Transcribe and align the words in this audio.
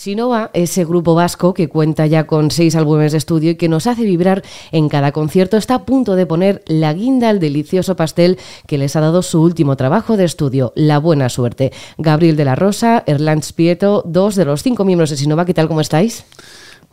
Sinova, 0.00 0.50
ese 0.54 0.86
grupo 0.86 1.14
vasco 1.14 1.52
que 1.52 1.68
cuenta 1.68 2.06
ya 2.06 2.26
con 2.26 2.50
seis 2.50 2.74
álbumes 2.74 3.12
de 3.12 3.18
estudio 3.18 3.50
y 3.50 3.56
que 3.56 3.68
nos 3.68 3.86
hace 3.86 4.04
vibrar 4.04 4.42
en 4.72 4.88
cada 4.88 5.12
concierto, 5.12 5.58
está 5.58 5.74
a 5.74 5.84
punto 5.84 6.16
de 6.16 6.24
poner 6.24 6.62
la 6.66 6.94
guinda 6.94 7.28
al 7.28 7.38
delicioso 7.38 7.96
pastel 7.96 8.38
que 8.66 8.78
les 8.78 8.96
ha 8.96 9.00
dado 9.00 9.20
su 9.20 9.42
último 9.42 9.76
trabajo 9.76 10.16
de 10.16 10.24
estudio, 10.24 10.72
La 10.74 10.96
Buena 10.96 11.28
Suerte. 11.28 11.70
Gabriel 11.98 12.36
de 12.36 12.46
la 12.46 12.54
Rosa, 12.54 13.04
Erland 13.06 13.42
Spieto, 13.42 14.02
dos 14.06 14.36
de 14.36 14.46
los 14.46 14.62
cinco 14.62 14.86
miembros 14.86 15.10
de 15.10 15.18
Sinova, 15.18 15.44
¿qué 15.44 15.52
tal, 15.52 15.68
cómo 15.68 15.82
estáis? 15.82 16.24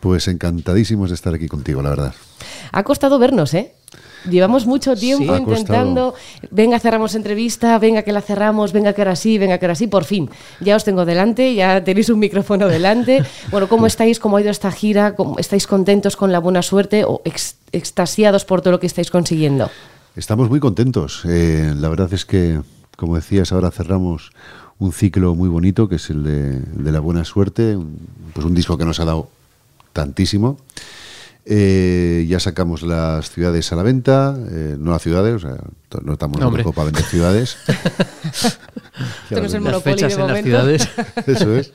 Pues 0.02 0.28
encantadísimos 0.28 1.10
de 1.10 1.16
estar 1.16 1.34
aquí 1.34 1.48
contigo, 1.48 1.82
la 1.82 1.92
verdad. 1.92 2.14
Ha 2.74 2.84
costado 2.84 3.20
vernos, 3.20 3.54
¿eh? 3.54 3.71
Llevamos 4.29 4.65
mucho 4.65 4.95
tiempo 4.95 5.36
intentando, 5.36 6.13
venga, 6.52 6.79
cerramos 6.79 7.16
entrevista, 7.16 7.77
venga 7.79 8.02
que 8.02 8.11
la 8.11 8.21
cerramos, 8.21 8.73
venga 8.73 8.93
que 8.93 9.02
ahora 9.02 9.16
sí, 9.16 9.38
venga 9.38 9.57
que 9.57 9.66
ahora 9.66 9.75
sí, 9.75 9.88
por 9.88 10.04
fin. 10.04 10.29
Ya 10.59 10.75
os 10.75 10.84
tengo 10.84 11.05
delante, 11.05 11.54
ya 11.55 11.84
tenéis 11.84 12.09
un 12.09 12.20
micrófono 12.20 12.67
delante. 12.67 13.23
Bueno, 13.52 13.70
¿cómo 13.70 13.88
estáis? 13.88 14.20
¿Cómo 14.20 14.38
ha 14.38 14.41
ido 14.41 14.52
esta 14.52 14.71
gira? 14.71 15.16
¿Estáis 15.38 15.67
contentos 15.67 16.16
con 16.17 16.31
la 16.31 16.39
buena 16.39 16.61
suerte 16.61 17.05
o 17.05 17.22
extasiados 17.72 18.45
por 18.45 18.61
todo 18.61 18.72
lo 18.72 18.80
que 18.80 18.88
estáis 18.88 19.09
consiguiendo? 19.09 19.70
Estamos 20.16 20.49
muy 20.49 20.59
contentos. 20.59 21.22
Eh, 21.25 21.73
la 21.77 21.89
verdad 21.89 22.11
es 22.13 22.25
que, 22.25 22.59
como 22.97 23.16
decías, 23.16 23.52
ahora 23.52 23.72
cerramos 23.72 24.31
un 24.80 24.91
ciclo 24.91 25.36
muy 25.36 25.49
bonito, 25.49 25.88
que 25.88 25.95
es 25.95 26.09
el 26.09 26.23
de, 26.23 26.91
la 26.91 26.99
buena 26.99 27.23
suerte, 27.23 27.77
pues 28.34 28.45
un 28.45 28.53
disco 28.53 28.77
que 28.77 28.86
nos 28.86 28.99
ha 28.99 29.05
dado 29.05 29.30
tantísimo. 29.94 30.58
Eh, 31.50 32.26
ya 32.28 32.42
sacamos 32.42 32.82
las 32.82 33.32
ciudades 33.32 33.72
a 33.72 33.78
la 33.78 33.84
venta, 33.84 34.38
eh, 34.52 34.76
no 34.78 34.92
las 34.92 35.02
ciudades, 35.02 35.36
o 35.36 35.40
sea, 35.40 35.56
no 36.04 36.12
estamos 36.12 36.42
no, 36.42 36.52
para 36.52 36.86
vender 36.86 37.04
ciudades. 37.04 37.56
Tenemos 39.30 39.54
el 39.54 39.62
monopolio 39.62 40.10
de 40.10 40.14
en 40.14 40.28
las 40.28 40.44
ciudades. 40.44 40.90
Eso 41.26 41.56
es. 41.56 41.72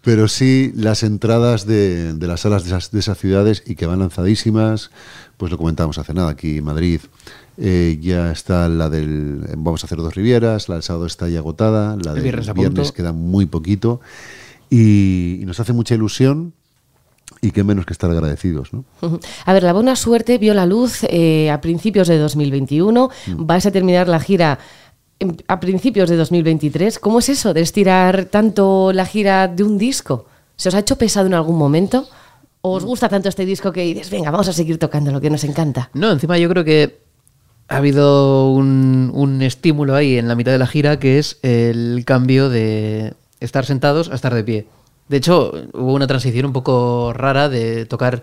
Pero 0.00 0.26
sí 0.26 0.72
las 0.74 1.04
entradas 1.04 1.64
de, 1.64 2.16
las 2.18 2.40
salas 2.40 2.90
de 2.90 2.98
esas, 2.98 3.18
ciudades 3.18 3.62
y 3.64 3.76
que 3.76 3.86
van 3.86 4.00
lanzadísimas, 4.00 4.90
pues 5.36 5.52
lo 5.52 5.58
comentamos 5.58 5.98
hace 5.98 6.12
nada, 6.12 6.30
aquí 6.30 6.58
en 6.58 6.64
Madrid 6.64 7.00
eh, 7.58 7.98
ya 8.00 8.32
está 8.32 8.68
la 8.68 8.90
del, 8.90 9.44
vamos 9.58 9.84
a 9.84 9.86
hacer 9.86 9.98
dos 9.98 10.16
Rivieras, 10.16 10.68
la 10.68 10.74
del 10.74 10.82
sábado 10.82 11.06
está 11.06 11.28
ya 11.28 11.38
agotada, 11.38 11.96
la 12.02 12.14
del 12.14 12.24
viernes, 12.24 12.90
queda 12.90 13.12
muy 13.12 13.46
poquito 13.46 14.00
y 14.68 15.42
nos 15.46 15.60
hace 15.60 15.72
mucha 15.72 15.94
ilusión 15.94 16.54
y 17.42 17.50
qué 17.50 17.64
menos 17.64 17.84
que 17.84 17.92
estar 17.92 18.08
agradecidos. 18.10 18.72
¿no? 18.72 18.84
A 19.44 19.52
ver, 19.52 19.64
la 19.64 19.72
buena 19.72 19.96
suerte 19.96 20.38
vio 20.38 20.54
la 20.54 20.64
luz 20.64 21.02
eh, 21.02 21.50
a 21.50 21.60
principios 21.60 22.06
de 22.08 22.16
2021. 22.16 23.10
Mm. 23.26 23.46
Vais 23.46 23.66
a 23.66 23.70
terminar 23.72 24.08
la 24.08 24.20
gira 24.20 24.60
a 25.48 25.60
principios 25.60 26.08
de 26.08 26.16
2023. 26.16 27.00
¿Cómo 27.00 27.18
es 27.18 27.28
eso 27.28 27.52
de 27.52 27.60
estirar 27.60 28.26
tanto 28.26 28.92
la 28.92 29.04
gira 29.04 29.48
de 29.48 29.64
un 29.64 29.76
disco? 29.76 30.26
¿Se 30.56 30.68
os 30.68 30.74
ha 30.76 30.78
hecho 30.78 30.96
pesado 30.96 31.26
en 31.26 31.34
algún 31.34 31.58
momento? 31.58 32.06
¿O 32.60 32.74
os 32.74 32.84
gusta 32.84 33.08
tanto 33.08 33.28
este 33.28 33.44
disco 33.44 33.72
que 33.72 33.82
dices, 33.82 34.08
venga, 34.08 34.30
vamos 34.30 34.48
a 34.48 34.52
seguir 34.52 34.78
tocando 34.78 35.10
lo 35.10 35.20
que 35.20 35.30
nos 35.30 35.42
encanta? 35.42 35.90
No, 35.94 36.12
encima 36.12 36.38
yo 36.38 36.48
creo 36.48 36.64
que 36.64 37.00
ha 37.66 37.78
habido 37.78 38.52
un, 38.52 39.10
un 39.14 39.42
estímulo 39.42 39.96
ahí 39.96 40.16
en 40.16 40.28
la 40.28 40.36
mitad 40.36 40.52
de 40.52 40.58
la 40.58 40.68
gira 40.68 41.00
que 41.00 41.18
es 41.18 41.40
el 41.42 42.04
cambio 42.06 42.48
de 42.48 43.14
estar 43.40 43.66
sentados 43.66 44.10
a 44.10 44.14
estar 44.14 44.32
de 44.32 44.44
pie. 44.44 44.66
De 45.12 45.18
hecho, 45.18 45.52
hubo 45.74 45.92
una 45.92 46.06
transición 46.06 46.46
un 46.46 46.54
poco 46.54 47.12
rara 47.12 47.50
de 47.50 47.84
tocar 47.84 48.22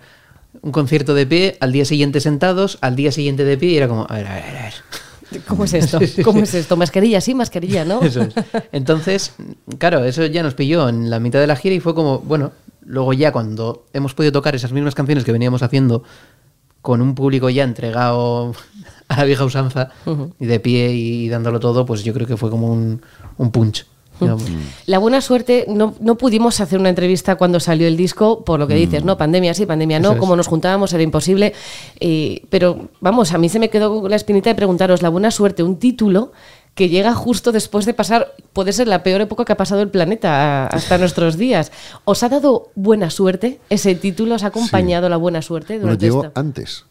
un 0.63 0.71
concierto 0.71 1.13
de 1.13 1.27
pie, 1.27 1.55
al 1.59 1.71
día 1.71 1.85
siguiente 1.85 2.19
sentados, 2.19 2.79
al 2.81 2.95
día 2.95 3.11
siguiente 3.11 3.43
de 3.45 3.59
pie, 3.59 3.69
y 3.69 3.77
era 3.77 3.87
como, 3.87 4.07
a 4.09 4.15
ver, 4.15 4.25
a 4.25 4.33
ver, 4.33 4.57
a 4.57 4.63
ver. 4.63 5.43
¿Cómo 5.47 5.65
es 5.65 5.75
esto? 5.75 5.99
¿Cómo 6.23 6.39
es 6.41 6.51
esto? 6.55 6.75
Mascarilla, 6.77 7.21
sí, 7.21 7.35
mascarilla, 7.35 7.85
¿no? 7.85 8.01
Eso 8.01 8.23
es. 8.23 8.33
Entonces, 8.71 9.35
claro, 9.77 10.03
eso 10.03 10.25
ya 10.25 10.41
nos 10.41 10.55
pilló 10.55 10.89
en 10.89 11.11
la 11.11 11.19
mitad 11.19 11.39
de 11.39 11.45
la 11.45 11.55
gira 11.55 11.75
y 11.75 11.79
fue 11.79 11.93
como, 11.93 12.21
bueno, 12.21 12.53
luego 12.83 13.13
ya 13.13 13.31
cuando 13.31 13.85
hemos 13.93 14.15
podido 14.15 14.31
tocar 14.31 14.55
esas 14.55 14.71
mismas 14.71 14.95
canciones 14.95 15.23
que 15.23 15.31
veníamos 15.31 15.61
haciendo 15.61 16.01
con 16.81 17.03
un 17.03 17.13
público 17.13 17.51
ya 17.51 17.65
entregado 17.65 18.55
a 19.09 19.15
la 19.15 19.25
vieja 19.25 19.45
usanza 19.45 19.91
y 20.39 20.45
de 20.47 20.59
pie 20.59 20.91
y 20.91 21.29
dándolo 21.29 21.59
todo, 21.59 21.85
pues 21.85 22.03
yo 22.03 22.15
creo 22.15 22.25
que 22.25 22.35
fue 22.35 22.49
como 22.49 22.73
un, 22.73 23.03
un 23.37 23.51
punch. 23.51 23.85
La 24.85 24.97
buena 24.97 25.21
suerte, 25.21 25.65
no, 25.67 25.95
no, 25.99 26.15
pudimos 26.15 26.59
hacer 26.59 26.79
una 26.79 26.89
entrevista 26.89 27.35
cuando 27.35 27.59
salió 27.59 27.87
el 27.87 27.97
disco, 27.97 28.43
por 28.43 28.59
lo 28.59 28.67
que 28.67 28.75
dices, 28.75 29.03
mm. 29.03 29.05
¿no? 29.05 29.17
Pandemia 29.17 29.53
sí, 29.53 29.65
pandemia 29.65 29.99
no, 29.99 30.17
como 30.17 30.35
nos 30.35 30.47
juntábamos 30.47 30.93
era 30.93 31.03
imposible. 31.03 31.53
Eh, 31.99 32.43
pero 32.49 32.89
vamos, 33.01 33.33
a 33.33 33.37
mí 33.37 33.49
se 33.49 33.59
me 33.59 33.69
quedó 33.69 34.07
la 34.07 34.15
espinita 34.15 34.49
de 34.49 34.55
preguntaros, 34.55 35.01
la 35.01 35.09
buena 35.09 35.31
suerte, 35.31 35.63
un 35.63 35.77
título 35.77 36.31
que 36.75 36.87
llega 36.87 37.13
justo 37.13 37.51
después 37.51 37.85
de 37.85 37.93
pasar, 37.93 38.35
puede 38.53 38.71
ser 38.71 38.87
la 38.87 39.03
peor 39.03 39.21
época 39.21 39.43
que 39.43 39.51
ha 39.51 39.57
pasado 39.57 39.81
el 39.81 39.89
planeta 39.89 40.67
hasta 40.67 40.97
nuestros 40.97 41.37
días. 41.37 41.71
¿Os 42.05 42.23
ha 42.23 42.29
dado 42.29 42.69
buena 42.75 43.09
suerte 43.09 43.59
ese 43.69 43.95
título? 43.95 44.35
¿Os 44.35 44.43
ha 44.43 44.47
acompañado 44.47 45.09
la 45.09 45.17
buena 45.17 45.41
suerte? 45.41 45.79
Durante 45.79 46.05
llegó 46.05 46.31
antes. 46.35 46.85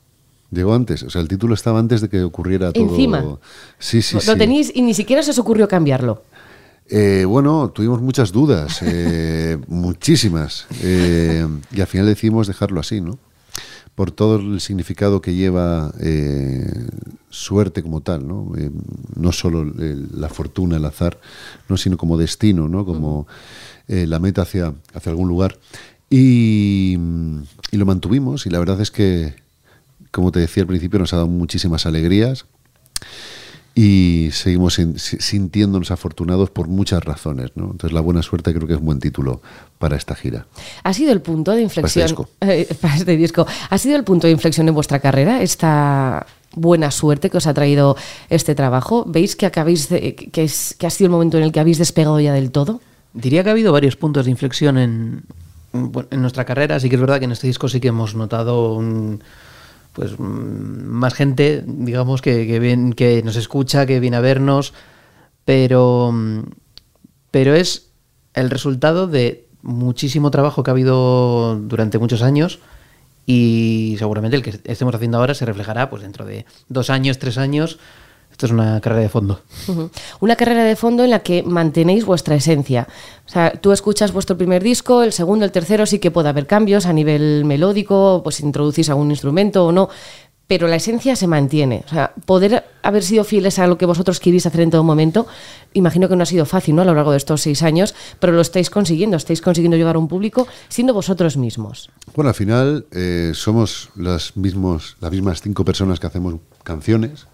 Llegó 0.51 0.75
antes, 0.75 1.03
o 1.03 1.11
sea, 1.11 1.21
el 1.21 1.29
título 1.29 1.55
estaba 1.55 1.79
antes 1.79 2.01
de 2.01 2.09
que 2.09 2.23
ocurriera 2.23 2.73
todo. 2.73 2.85
Encima. 2.85 3.39
Sí, 3.79 4.01
sí, 4.01 4.19
Lo 4.27 4.37
tenéis 4.37 4.73
y 4.75 4.81
ni 4.81 4.95
siquiera 4.95 5.23
se 5.23 5.31
os 5.31 5.39
ocurrió 5.39 5.69
cambiarlo. 5.69 6.23
Eh, 6.91 7.27
bueno, 7.27 7.71
tuvimos 7.71 8.01
muchas 8.01 8.33
dudas, 8.33 8.81
eh, 8.83 9.59
muchísimas, 9.69 10.67
eh, 10.83 11.47
y 11.71 11.81
al 11.83 11.87
final 11.87 12.07
decidimos 12.07 12.47
dejarlo 12.47 12.81
así, 12.81 13.03
¿no? 13.03 13.19
Por 13.95 14.11
todo 14.11 14.37
el 14.37 14.61
significado 14.61 15.21
que 15.21 15.35
lleva 15.35 15.93
suerte 17.31 17.83
como 17.83 18.01
tal, 18.01 18.29
¿no? 18.29 18.53
no 19.17 19.33
solo 19.33 19.65
la 19.65 20.29
fortuna, 20.29 20.77
el 20.77 20.85
azar, 20.85 21.19
no 21.69 21.77
sino 21.77 21.97
como 21.97 22.17
destino, 22.17 22.69
¿no? 22.69 22.85
Como 22.85 23.27
la 23.89 24.21
meta 24.21 24.43
hacia, 24.43 24.73
hacia 24.95 25.11
algún 25.11 25.27
lugar. 25.27 25.59
Y, 26.09 26.97
y 27.73 27.77
lo 27.77 27.87
mantuvimos, 27.87 28.47
y 28.47 28.51
la 28.51 28.61
verdad 28.61 28.81
es 28.81 28.93
que, 28.93 29.35
como 30.13 30.31
te 30.31 30.39
decía 30.39 30.63
al 30.63 30.69
principio, 30.69 31.01
nos 31.01 31.13
ha 31.13 31.17
dado 31.17 31.29
muchísimas 31.29 31.85
alegrías 31.85 32.47
y 33.81 34.31
seguimos 34.33 34.75
sintiéndonos 34.75 35.93
afortunados 35.93 36.51
por 36.51 36.67
muchas 36.67 37.05
razones. 37.05 37.53
¿no? 37.55 37.67
Entonces, 37.67 37.93
la 37.93 38.01
buena 38.01 38.25
suerte 38.25 38.53
creo 38.53 38.67
que 38.67 38.73
es 38.73 38.81
un 38.81 38.87
buen 38.87 38.99
título 38.99 39.41
para 39.79 39.97
esta 39.97 40.17
gira. 40.17 40.47
¿Ha 40.83 40.93
sido 40.93 41.13
el 41.13 41.21
punto 41.21 41.53
de 41.53 41.63
inflexión? 41.63 42.29
Para 42.41 42.55
este, 42.55 42.75
disco. 42.75 42.95
este 42.97 43.17
disco. 43.17 43.47
¿Ha 43.71 43.79
sido 43.79 43.95
el 43.95 44.03
punto 44.03 44.27
de 44.27 44.33
inflexión 44.33 44.67
en 44.67 44.75
vuestra 44.75 44.99
carrera? 44.99 45.43
Esta 45.43 46.27
buena 46.57 46.91
suerte 46.91 47.31
que 47.31 47.37
os 47.37 47.47
ha 47.47 47.55
traído 47.55 47.97
este 48.31 48.57
trabajo. 48.57 49.05
¿Veis 49.07 49.37
que, 49.37 49.47
acabéis 49.47 49.87
que, 49.87 50.43
es, 50.43 50.75
que 50.77 50.87
ha 50.89 50.91
sido 50.91 51.07
el 51.07 51.13
momento 51.13 51.39
en 51.39 51.45
el 51.45 51.53
que 51.53 51.61
habéis 51.61 51.79
despegado 51.79 52.19
ya 52.19 52.33
del 52.33 52.51
todo? 52.51 52.81
Diría 53.13 53.45
que 53.45 53.51
ha 53.51 53.53
habido 53.53 53.73
varios 53.73 53.95
puntos 53.95 54.25
de 54.25 54.33
inflexión 54.33 54.77
en, 54.77 55.23
en 55.73 56.21
nuestra 56.21 56.45
carrera. 56.45 56.75
Así 56.75 56.89
que 56.89 56.97
es 56.97 57.01
verdad 57.01 57.21
que 57.21 57.27
en 57.27 57.33
este 57.33 57.47
disco 57.47 57.69
sí 57.69 57.79
que 57.79 57.87
hemos 57.87 58.17
notado 58.17 58.75
un 58.75 59.23
pues 59.93 60.19
mm, 60.19 60.85
más 60.85 61.15
gente, 61.15 61.65
digamos, 61.67 62.23
que, 62.23 62.47
que, 62.47 62.93
que 62.97 63.23
nos 63.23 63.37
escucha, 63.37 63.87
que 63.87 64.01
viene 64.01 64.17
a 64.17 64.21
vernos, 64.21 64.75
pero, 65.45 66.11
mm, 66.13 66.43
pero 67.31 67.55
es 67.55 67.91
el 68.35 68.51
resultado 68.51 69.07
de 69.07 69.47
muchísimo 69.63 70.31
trabajo 70.31 70.63
que 70.63 70.71
ha 70.71 70.73
habido 70.73 71.59
durante 71.59 71.99
muchos 71.99 72.23
años 72.23 72.61
y 73.27 73.97
seguramente 73.99 74.37
el 74.37 74.43
que 74.43 74.59
estemos 74.65 74.95
haciendo 74.95 75.19
ahora 75.19 75.35
se 75.35 75.45
reflejará 75.45 75.91
pues 75.91 76.03
dentro 76.03 76.25
de 76.25 76.47
dos 76.69 76.89
años, 76.89 77.19
tres 77.19 77.37
años 77.37 77.79
esto 78.39 78.47
es 78.47 78.53
una 78.53 78.81
carrera 78.81 79.03
de 79.03 79.09
fondo. 79.09 79.41
Una 80.21 80.37
carrera 80.37 80.63
de 80.63 80.77
fondo 80.77 81.03
en 81.03 81.11
la 81.11 81.19
que 81.19 81.43
mantenéis 81.43 82.05
vuestra 82.05 82.37
esencia. 82.37 82.87
O 83.27 83.29
sea, 83.29 83.51
tú 83.51 83.73
escuchas 83.73 84.13
vuestro 84.13 84.39
primer 84.39 84.63
disco, 84.63 85.03
el 85.03 85.13
segundo, 85.13 85.45
el 85.45 85.51
tercero, 85.51 85.87
sí 85.87 85.99
que 85.99 86.13
puede 86.13 86.29
haber 86.29 86.47
cambios 86.47 86.87
a 86.87 86.93
nivel 86.93 87.45
melódico, 87.45 88.21
pues 88.23 88.39
introducís 88.39 88.91
algún 88.91 89.11
instrumento 89.11 89.67
o 89.67 89.73
no, 89.73 89.89
pero 90.47 90.69
la 90.69 90.77
esencia 90.77 91.17
se 91.17 91.27
mantiene. 91.27 91.83
O 91.85 91.89
sea, 91.89 92.13
poder 92.27 92.65
haber 92.85 93.03
sido 93.03 93.25
fieles 93.25 93.59
a 93.59 93.67
lo 93.67 93.77
que 93.77 93.87
vosotros 93.87 94.21
queréis 94.21 94.47
hacer 94.47 94.61
en 94.61 94.71
todo 94.71 94.85
momento, 94.85 95.27
imagino 95.73 96.09
que 96.09 96.15
no 96.15 96.23
ha 96.23 96.27
sido 96.27 96.47
fácil, 96.47 96.77
¿no? 96.77 96.83
A 96.83 96.85
lo 96.85 96.95
largo 96.95 97.11
de 97.11 97.17
estos 97.17 97.41
seis 97.41 97.65
años, 97.65 97.97
pero 98.21 98.33
lo 98.33 98.41
estáis 98.41 98.71
consiguiendo, 98.71 99.17
estáis 99.17 99.41
consiguiendo 99.41 99.77
llegar 99.77 99.97
a 99.97 99.99
un 99.99 100.07
público 100.07 100.47
siendo 100.69 100.95
vosotros 100.95 101.37
mismos. 101.37 101.91
Bueno, 102.15 102.29
al 102.29 102.37
final 102.37 102.87
eh, 102.93 103.33
somos 103.35 103.89
las, 103.97 104.37
mismos, 104.37 104.97
las 105.01 105.11
mismas 105.11 105.43
cinco 105.43 105.65
personas 105.65 105.99
que 105.99 106.07
hacemos 106.07 106.37
canciones 106.63 107.27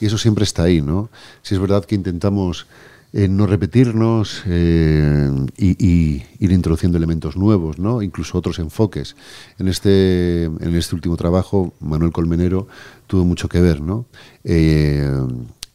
y 0.00 0.06
eso 0.06 0.18
siempre 0.18 0.44
está 0.44 0.64
ahí, 0.64 0.80
¿no? 0.82 1.10
Si 1.42 1.54
es 1.54 1.60
verdad 1.60 1.84
que 1.84 1.94
intentamos 1.94 2.66
eh, 3.14 3.26
no 3.26 3.46
repetirnos 3.46 4.42
eh, 4.46 5.30
y, 5.56 6.22
ir 6.38 6.52
introduciendo 6.52 6.98
elementos 6.98 7.36
nuevos, 7.38 7.78
¿no? 7.78 8.02
Incluso 8.02 8.36
otros 8.36 8.58
enfoques. 8.58 9.16
En 9.58 9.68
este, 9.68 10.44
en 10.44 10.74
este 10.76 10.94
último 10.94 11.16
trabajo, 11.16 11.72
Manuel 11.80 12.12
Colmenero 12.12 12.68
tuvo 13.06 13.24
mucho 13.24 13.48
que 13.48 13.62
ver, 13.62 13.80
¿no? 13.80 14.04
Eh, 14.44 15.10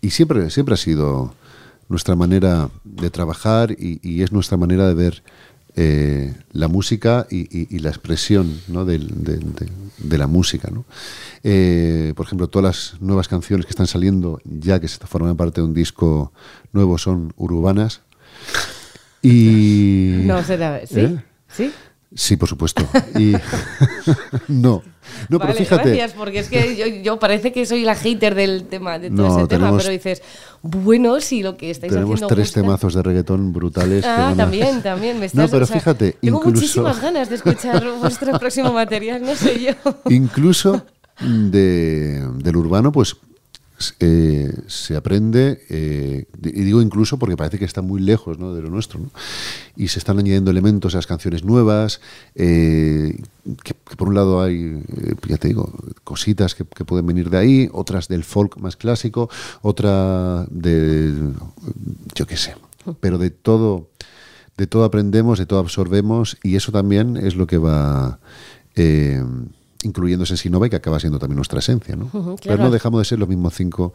y 0.01 0.11
siempre, 0.11 0.51
siempre 0.51 0.75
ha 0.75 0.77
sido 0.77 1.33
nuestra 1.89 2.15
manera 2.15 2.69
de 2.83 3.09
trabajar 3.09 3.71
y, 3.71 3.99
y 4.07 4.21
es 4.21 4.31
nuestra 4.31 4.57
manera 4.57 4.87
de 4.87 4.93
ver 4.93 5.23
eh, 5.75 6.33
la 6.51 6.67
música 6.67 7.25
y, 7.31 7.79
la 7.79 7.89
expresión 7.89 8.61
de, 8.67 10.17
la 10.17 10.27
música. 10.27 10.69
Eh, 11.43 12.13
por 12.15 12.25
ejemplo, 12.25 12.47
todas 12.47 12.63
las 12.93 13.01
nuevas 13.01 13.27
canciones 13.27 13.65
que 13.65 13.71
están 13.71 13.87
saliendo, 13.87 14.39
ya 14.45 14.79
que 14.79 14.87
se 14.87 14.99
forman 14.99 15.35
parte 15.35 15.61
de 15.61 15.67
un 15.67 15.73
disco 15.73 16.31
nuevo, 16.73 16.97
son 16.97 17.33
urbanas. 17.37 18.01
Y, 19.21 20.21
no, 20.25 20.43
será, 20.43 20.85
¿sí? 20.85 20.99
¿Eh? 20.99 21.23
¿Sí? 21.47 21.71
Sí, 22.15 22.37
por 22.37 22.47
supuesto. 22.49 22.85
Y 23.17 23.33
no. 24.47 24.83
No, 25.29 25.37
vale, 25.39 25.53
pero 25.53 25.65
fíjate. 25.65 25.89
Gracias, 25.89 26.13
porque 26.13 26.39
es 26.39 26.49
que 26.49 26.75
yo, 26.75 26.85
yo, 26.87 27.19
parece 27.19 27.51
que 27.51 27.65
soy 27.65 27.83
la 27.83 27.95
hater 27.95 28.35
del 28.35 28.63
tema, 28.65 28.99
de 28.99 29.09
todo 29.09 29.27
No, 29.27 29.37
ese 29.39 29.47
tema, 29.47 29.65
tenemos- 29.67 29.83
pero 29.83 29.93
dices, 29.93 30.21
bueno, 30.61 31.19
si 31.19 31.43
lo 31.43 31.57
que 31.57 31.69
estáis 31.71 31.91
Tenemos 31.91 32.13
haciendo 32.15 32.27
tres 32.33 32.47
gusta- 32.47 32.61
temazos 32.61 32.93
de 32.93 33.03
reggaetón 33.03 33.51
brutales. 33.51 34.03
que 34.03 34.09
Ah, 34.09 34.29
a- 34.29 34.35
también, 34.35 34.81
también. 34.81 35.15
Me 35.15 35.21
No, 35.21 35.25
estás, 35.25 35.51
pero 35.51 35.63
o 35.63 35.67
sea, 35.67 35.75
fíjate, 35.77 36.17
Tengo 36.21 36.37
incluso- 36.39 36.55
muchísimas 36.55 37.01
ganas 37.01 37.29
de 37.29 37.35
escuchar 37.35 37.83
vuestro 37.99 38.39
próximo 38.39 38.71
material, 38.71 39.21
no 39.23 39.35
sé 39.35 39.59
yo. 39.61 39.73
Incluso 40.09 40.85
de- 41.19 42.27
del 42.37 42.55
urbano, 42.55 42.91
pues 42.91 43.15
eh, 43.99 44.51
se 44.67 44.95
aprende, 44.95 45.61
eh, 45.69 46.25
y 46.41 46.61
digo 46.61 46.81
incluso 46.81 47.17
porque 47.17 47.37
parece 47.37 47.59
que 47.59 47.65
está 47.65 47.81
muy 47.81 48.01
lejos 48.01 48.39
¿no? 48.39 48.53
de 48.53 48.61
lo 48.61 48.69
nuestro, 48.69 48.99
y 49.75 49.87
se 49.89 49.99
están 49.99 50.19
añadiendo 50.19 50.51
elementos 50.51 50.93
a 50.93 50.97
las 50.97 51.07
canciones 51.07 51.43
nuevas, 51.43 52.01
eh, 52.35 53.17
que, 53.63 53.73
por 53.73 54.07
un 54.07 54.15
lado 54.15 54.41
hay, 54.41 54.81
ya 55.27 55.37
te 55.37 55.49
digo, 55.49 55.71
cositas 56.03 56.55
que, 56.55 56.65
que 56.65 56.85
pueden 56.85 57.05
venir 57.05 57.29
de 57.29 57.37
ahí, 57.37 57.69
otras 57.71 58.07
del 58.07 58.23
folk 58.23 58.57
más 58.57 58.75
clásico, 58.75 59.29
otra 59.61 60.45
de, 60.49 61.13
yo 62.15 62.25
qué 62.25 62.37
sé, 62.37 62.55
pero 62.99 63.17
de 63.17 63.29
todo, 63.29 63.89
de 64.57 64.67
todo 64.67 64.83
aprendemos, 64.83 65.39
de 65.39 65.45
todo 65.45 65.59
absorbemos, 65.59 66.37
y 66.43 66.55
eso 66.55 66.71
también 66.71 67.17
es 67.17 67.35
lo 67.35 67.47
que 67.47 67.57
va... 67.57 68.19
incluyéndose 69.83 70.35
Sinova 70.37 70.67
y 70.67 70.69
que 70.69 70.75
acaba 70.77 70.99
siendo 70.99 71.19
también 71.19 71.35
nuestra 71.37 71.59
esencia, 71.59 71.95
¿no? 71.95 72.09
Pero 72.11 72.35
claro. 72.37 72.63
no 72.63 72.71
dejamos 72.71 72.99
de 73.01 73.05
ser 73.05 73.19
los 73.19 73.29
mismos 73.29 73.53
cinco 73.53 73.93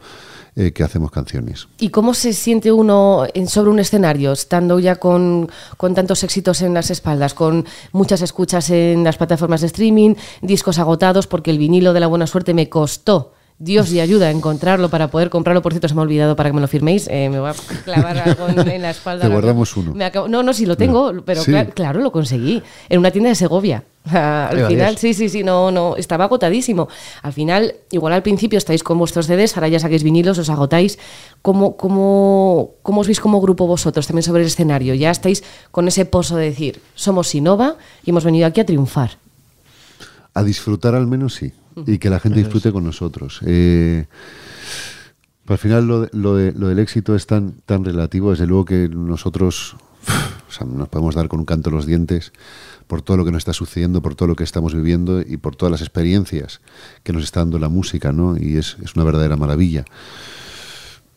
eh, 0.55 0.71
que 0.71 0.83
hacemos 0.83 1.11
canciones. 1.11 1.67
¿Y 1.79 1.89
cómo 1.89 2.13
se 2.13 2.33
siente 2.33 2.71
uno 2.71 3.25
en- 3.33 3.47
sobre 3.47 3.69
un 3.69 3.79
escenario, 3.79 4.31
estando 4.31 4.79
ya 4.79 4.95
con, 4.95 5.49
con 5.77 5.93
tantos 5.95 6.23
éxitos 6.23 6.61
en 6.61 6.73
las 6.73 6.89
espaldas, 6.91 7.33
con 7.33 7.65
muchas 7.91 8.21
escuchas 8.21 8.69
en 8.69 9.03
las 9.03 9.17
plataformas 9.17 9.61
de 9.61 9.67
streaming, 9.67 10.15
discos 10.41 10.79
agotados, 10.79 11.27
porque 11.27 11.51
el 11.51 11.57
vinilo 11.57 11.93
de 11.93 11.99
la 11.99 12.07
buena 12.07 12.27
suerte 12.27 12.53
me 12.53 12.69
costó. 12.69 13.33
Dios 13.61 13.91
y 13.91 13.99
ayuda 13.99 14.27
a 14.27 14.31
encontrarlo 14.31 14.87
para 14.89 15.09
poder 15.09 15.29
comprarlo. 15.29 15.61
Por 15.61 15.73
cierto, 15.73 15.89
se 15.89 15.93
me 15.93 15.99
ha 15.99 16.03
olvidado 16.03 16.35
para 16.37 16.49
que 16.49 16.53
me 16.55 16.61
lo 16.61 16.67
firméis. 16.69 17.07
Eh, 17.11 17.27
me 17.29 17.41
voy 17.41 17.49
a 17.49 17.53
clavar 17.83 18.17
algo 18.25 18.47
en, 18.47 18.69
en 18.69 18.81
la 18.81 18.91
espalda. 18.91 19.25
Te 19.27 19.31
guardamos 19.31 19.75
uno. 19.75 19.93
Me 19.93 20.05
acabo- 20.05 20.29
no, 20.29 20.43
no, 20.43 20.53
sí 20.53 20.65
lo 20.65 20.77
tengo, 20.77 21.11
pero 21.25 21.43
Sí. 21.43 21.51
cla- 21.51 21.69
claro, 21.73 21.99
lo 21.99 22.11
conseguí. 22.13 22.63
En 22.87 22.99
una 22.99 23.11
tienda 23.11 23.29
de 23.29 23.35
Segovia. 23.35 23.83
Al 24.05 24.65
final, 24.67 24.91
Dios. 24.91 24.99
sí, 25.01 25.13
sí, 25.13 25.27
sí, 25.27 25.43
no, 25.43 25.71
no, 25.71 25.97
estaba 25.97 26.23
agotadísimo. 26.23 26.87
Al 27.21 27.33
final, 27.33 27.75
igual 27.91 28.13
al 28.13 28.23
principio 28.23 28.57
estáis 28.57 28.81
con 28.81 28.97
vuestros 28.97 29.27
CDs, 29.27 29.57
ahora 29.57 29.67
ya 29.67 29.79
saquéis 29.79 30.03
vinilos, 30.03 30.37
os 30.37 30.49
agotáis. 30.49 30.97
¿Cómo, 31.41 31.75
cómo, 31.75 32.71
cómo 32.81 33.01
os 33.01 33.07
veis 33.07 33.19
como 33.19 33.41
grupo 33.41 33.67
vosotros 33.67 34.07
también 34.07 34.23
sobre 34.23 34.41
el 34.43 34.47
escenario? 34.47 34.93
Ya 34.93 35.11
estáis 35.11 35.43
con 35.71 35.87
ese 35.89 36.05
pozo 36.05 36.37
de 36.37 36.45
decir, 36.45 36.81
somos 36.95 37.27
Sinova 37.27 37.75
y 38.05 38.11
hemos 38.11 38.23
venido 38.23 38.47
aquí 38.47 38.61
a 38.61 38.65
triunfar. 38.65 39.17
A 40.39 40.43
disfrutar 40.43 40.95
al 40.95 41.07
menos 41.07 41.33
sí, 41.35 41.51
y 41.85 41.97
que 41.97 42.09
la 42.09 42.19
gente 42.19 42.39
disfrute 42.39 42.71
con 42.71 42.83
nosotros. 42.83 43.39
Eh, 43.45 44.05
al 45.47 45.57
final 45.57 45.87
lo, 45.87 46.01
de- 46.01 46.09
lo, 46.13 46.35
de- 46.35 46.51
lo 46.53 46.67
del 46.67 46.79
éxito 46.79 47.15
es 47.15 47.25
tan, 47.25 47.53
tan 47.65 47.83
relativo, 47.83 48.31
desde 48.31 48.45
luego 48.47 48.65
que 48.65 48.87
nosotros 48.89 49.75
o 50.47 50.51
sea, 50.51 50.65
nos 50.67 50.87
podemos 50.89 51.15
dar 51.15 51.27
con 51.27 51.39
un 51.39 51.45
canto 51.45 51.69
los 51.71 51.85
dientes 51.85 52.31
por 52.87 53.01
todo 53.03 53.17
lo 53.17 53.25
que 53.25 53.31
nos 53.31 53.39
está 53.39 53.53
sucediendo, 53.53 54.01
por 54.01 54.15
todo 54.15 54.27
lo 54.27 54.35
que 54.35 54.43
estamos 54.43 54.73
viviendo 54.73 55.21
y 55.21 55.37
por 55.37 55.55
todas 55.55 55.71
las 55.71 55.81
experiencias 55.81 56.61
que 57.03 57.13
nos 57.13 57.23
está 57.23 57.41
dando 57.41 57.59
la 57.59 57.69
música, 57.69 58.11
¿no? 58.11 58.35
Y 58.37 58.57
es, 58.57 58.77
es 58.83 58.95
una 58.95 59.03
verdadera 59.03 59.35
maravilla. 59.37 59.85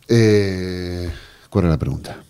Eh, 0.09 1.11
¿Cuál 1.49 1.65
era 1.67 1.73
la 1.75 1.79
pregunta? 1.79 2.23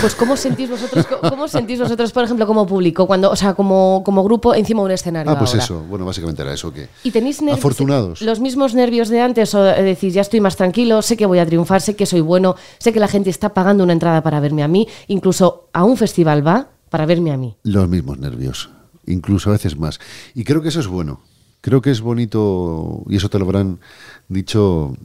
Pues 0.00 0.14
¿cómo 0.14 0.36
sentís 0.36 0.70
vosotros, 0.70 1.06
cómo 1.06 1.48
sentís 1.48 1.80
vosotros, 1.80 2.12
por 2.12 2.24
ejemplo, 2.24 2.46
como 2.46 2.66
público, 2.66 3.06
cuando, 3.06 3.30
o 3.30 3.36
sea, 3.36 3.54
como, 3.54 4.02
como 4.04 4.22
grupo 4.24 4.54
encima 4.54 4.80
de 4.82 4.86
un 4.86 4.90
escenario? 4.92 5.32
Ah, 5.32 5.38
pues 5.38 5.50
ahora? 5.50 5.64
eso. 5.64 5.80
Bueno, 5.88 6.04
básicamente 6.04 6.42
era 6.42 6.52
eso 6.52 6.72
que... 6.72 6.88
¿Y 7.04 7.10
tenéis 7.10 7.40
nervios? 7.40 7.58
Afortunados. 7.58 8.22
Los 8.22 8.40
mismos 8.40 8.74
nervios 8.74 9.08
de 9.08 9.20
antes, 9.20 9.54
o 9.54 9.66
eh, 9.66 9.82
decís, 9.82 10.14
ya 10.14 10.20
estoy 10.20 10.40
más 10.40 10.56
tranquilo, 10.56 11.02
sé 11.02 11.16
que 11.16 11.26
voy 11.26 11.38
a 11.38 11.46
triunfar, 11.46 11.80
sé 11.80 11.96
que 11.96 12.06
soy 12.06 12.20
bueno, 12.20 12.56
sé 12.78 12.92
que 12.92 13.00
la 13.00 13.08
gente 13.08 13.30
está 13.30 13.54
pagando 13.54 13.84
una 13.84 13.92
entrada 13.92 14.22
para 14.22 14.40
verme 14.40 14.62
a 14.62 14.68
mí, 14.68 14.86
incluso 15.08 15.68
a 15.72 15.84
un 15.84 15.96
festival 15.96 16.46
va 16.46 16.68
para 16.90 17.06
verme 17.06 17.32
a 17.32 17.36
mí. 17.36 17.56
Los 17.62 17.88
mismos 17.88 18.18
nervios, 18.18 18.70
incluso 19.06 19.50
a 19.50 19.52
veces 19.52 19.78
más. 19.78 20.00
Y 20.34 20.44
creo 20.44 20.62
que 20.62 20.68
eso 20.68 20.80
es 20.80 20.86
bueno. 20.86 21.20
Creo 21.60 21.82
que 21.82 21.90
es 21.90 22.00
bonito, 22.00 23.02
y 23.08 23.16
eso 23.16 23.28
te 23.28 23.38
lo 23.38 23.44
habrán 23.44 23.80
dicho 24.28 24.96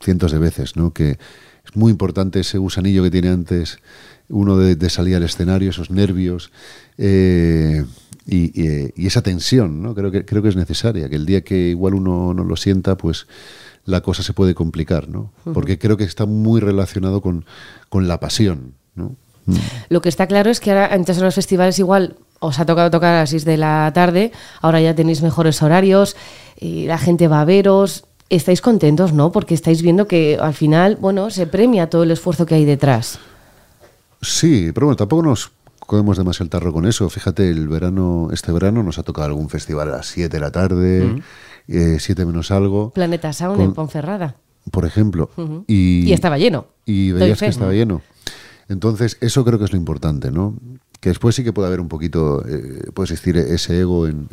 cientos 0.00 0.32
de 0.32 0.38
veces, 0.38 0.76
¿no? 0.76 0.92
Que 0.92 1.18
es 1.66 1.76
muy 1.76 1.90
importante 1.92 2.40
ese 2.40 2.58
gusanillo 2.58 3.02
que 3.02 3.10
tiene 3.10 3.28
antes 3.28 3.78
uno 4.28 4.56
de, 4.56 4.74
de 4.76 4.90
salir 4.90 5.16
al 5.16 5.22
escenario, 5.22 5.70
esos 5.70 5.90
nervios 5.90 6.50
eh, 6.98 7.84
y, 8.26 8.60
y- 8.60 8.92
y 8.96 9.06
esa 9.06 9.22
tensión, 9.22 9.82
¿no? 9.82 9.94
Creo 9.94 10.10
que, 10.10 10.24
creo 10.24 10.42
que 10.42 10.48
es 10.48 10.56
necesaria, 10.56 11.08
que 11.08 11.16
el 11.16 11.26
día 11.26 11.42
que 11.42 11.68
igual 11.68 11.94
uno 11.94 12.34
no 12.34 12.42
lo 12.44 12.56
sienta, 12.56 12.96
pues 12.96 13.26
la 13.84 14.00
cosa 14.00 14.22
se 14.24 14.32
puede 14.32 14.54
complicar, 14.54 15.08
¿no? 15.08 15.30
Porque 15.54 15.78
creo 15.78 15.96
que 15.96 16.02
está 16.04 16.26
muy 16.26 16.60
relacionado 16.60 17.20
con, 17.20 17.44
con 17.88 18.08
la 18.08 18.18
pasión, 18.18 18.74
¿no? 18.96 19.14
Mm. 19.46 19.54
Lo 19.90 20.02
que 20.02 20.08
está 20.08 20.26
claro 20.26 20.50
es 20.50 20.58
que 20.58 20.72
ahora, 20.72 20.92
antes 20.92 21.18
en 21.18 21.22
los 21.24 21.36
festivales 21.36 21.78
igual 21.78 22.16
os 22.40 22.58
ha 22.58 22.66
tocado 22.66 22.90
tocar 22.90 23.14
a 23.14 23.20
las 23.20 23.30
6 23.30 23.44
de 23.44 23.56
la 23.58 23.90
tarde, 23.94 24.32
ahora 24.60 24.80
ya 24.80 24.94
tenéis 24.96 25.22
mejores 25.22 25.62
horarios, 25.62 26.16
y 26.58 26.86
la 26.86 26.98
gente 26.98 27.28
va 27.28 27.42
a 27.42 27.44
veros. 27.44 28.06
Estáis 28.28 28.60
contentos, 28.60 29.12
¿no? 29.12 29.30
Porque 29.30 29.54
estáis 29.54 29.82
viendo 29.82 30.06
que 30.08 30.36
al 30.40 30.52
final, 30.54 30.96
bueno, 31.00 31.30
se 31.30 31.46
premia 31.46 31.88
todo 31.88 32.02
el 32.02 32.10
esfuerzo 32.10 32.44
que 32.46 32.56
hay 32.56 32.64
detrás. 32.64 33.18
Sí, 34.20 34.70
pero 34.74 34.86
bueno, 34.86 34.96
tampoco 34.96 35.22
nos 35.22 35.52
cogemos 35.78 36.16
demasiado 36.18 36.44
el 36.44 36.50
tarro 36.50 36.72
con 36.72 36.86
eso. 36.86 37.08
Fíjate, 37.08 37.48
el 37.48 37.68
verano, 37.68 38.28
este 38.32 38.50
verano 38.50 38.82
nos 38.82 38.98
ha 38.98 39.04
tocado 39.04 39.26
algún 39.28 39.48
festival 39.48 39.88
a 39.92 39.98
las 39.98 40.06
7 40.06 40.28
de 40.36 40.40
la 40.40 40.50
tarde, 40.50 41.22
7 41.68 42.26
menos 42.26 42.50
algo, 42.50 42.90
Planeta 42.90 43.32
Sound 43.32 43.56
Con- 43.58 43.64
en 43.66 43.72
Ponferrada. 43.74 44.34
por 44.72 44.84
ejemplo. 44.84 45.30
Y, 45.68 46.04
Y 46.08 46.12
estaba 46.12 46.38
lleno. 46.38 46.66
Y 46.84 47.12
veías 47.12 47.38
que 47.38 47.46
estaba 47.46 47.72
lleno. 47.72 48.02
Entonces, 48.68 49.16
eso 49.20 49.44
creo 49.44 49.60
que 49.60 49.64
es 49.66 49.70
lo 49.72 49.78
importante, 49.78 50.32
¿no? 50.32 50.56
Que 51.00 51.10
después 51.10 51.34
sí 51.34 51.44
que 51.44 51.52
puede 51.52 51.68
haber 51.68 51.80
un 51.80 51.88
poquito, 51.88 52.44
eh, 52.46 52.90
puede 52.94 53.12
existir 53.12 53.36
ese 53.36 53.80
ego 53.80 54.06
en, 54.06 54.28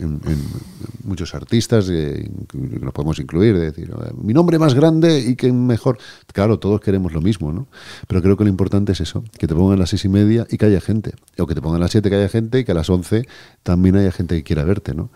muchos 1.04 1.36
artistas, 1.36 1.89
eh, 1.92 2.30
que 2.50 2.57
nos 2.57 2.94
podemos 2.94 3.19
incluir, 3.19 3.56
de 3.56 3.71
decir, 3.71 3.92
"Eh, 3.92 4.12
mi 4.21 4.33
nombre 4.33 4.57
más 4.57 4.74
grande 4.74 5.19
y 5.19 5.36
que 5.36 5.51
mejor. 5.51 5.98
Claro, 6.31 6.60
todos 6.60 6.80
queremos 6.80 7.12
lo 7.13 7.21
mismo, 7.21 7.51
¿no? 7.51 7.68
Pero 8.07 8.21
creo 8.21 8.38
que 8.38 8.45
lo 8.45 8.50
importante 8.50 8.94
es 8.94 9.01
eso, 9.01 9.24
que 9.38 9.48
te 9.48 9.54
pongan 9.54 9.77
a 9.77 9.80
las 9.81 9.89
seis 9.89 10.06
y 10.06 10.10
media 10.10 10.48
y 10.50 10.57
que 10.57 10.65
haya 10.65 10.81
gente. 10.81 11.13
O 11.38 11.45
que 11.45 11.56
te 11.56 11.62
pongan 11.62 11.81
a 11.81 11.86
las 11.86 11.92
siete 11.92 12.10
que 12.10 12.15
haya 12.15 12.30
gente 12.30 12.60
y 12.60 12.63
que 12.63 12.71
a 12.71 12.75
las 12.75 12.89
once 12.89 13.27
también 13.63 13.95
haya 13.95 14.12
gente 14.12 14.36
que 14.36 14.44
quiera 14.44 14.63
verte, 14.63 14.94
¿no? 14.94 15.09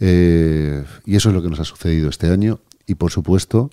Eh, 0.00 0.84
y 1.04 1.16
eso 1.16 1.30
es 1.30 1.34
lo 1.34 1.42
que 1.42 1.48
nos 1.48 1.60
ha 1.60 1.64
sucedido 1.64 2.08
este 2.08 2.28
año. 2.28 2.60
Y 2.86 2.94
por 2.96 3.10
supuesto, 3.10 3.70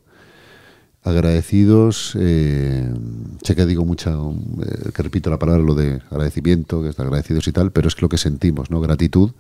agradecidos, 1.04 2.16
eh, 2.20 2.94
sé 3.42 3.56
que 3.56 3.66
digo 3.66 3.86
mucha, 3.86 4.12
eh, 4.12 4.92
que 4.94 5.04
repito 5.04 5.30
la 5.30 5.40
palabra, 5.40 5.64
lo 5.64 5.74
de 5.74 6.02
agradecimiento, 6.12 6.84
que 6.84 6.90
es 6.90 6.96
de 6.96 7.04
agradecidos 7.04 7.48
y 7.48 7.52
tal, 7.52 7.72
pero 7.72 7.88
es 7.88 8.02
lo 8.02 8.10
que 8.10 8.18
sentimos, 8.18 8.70
¿no? 8.70 8.82
Gratitud 8.82 9.32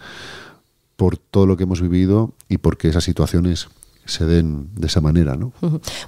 por 0.95 1.17
todo 1.17 1.45
lo 1.45 1.57
que 1.57 1.63
hemos 1.63 1.81
vivido 1.81 2.33
y 2.49 2.57
porque 2.57 2.89
esas 2.89 3.03
situaciones 3.03 3.69
se 4.05 4.25
den 4.25 4.69
de 4.75 4.87
esa 4.87 5.01
manera, 5.01 5.35
¿no? 5.35 5.53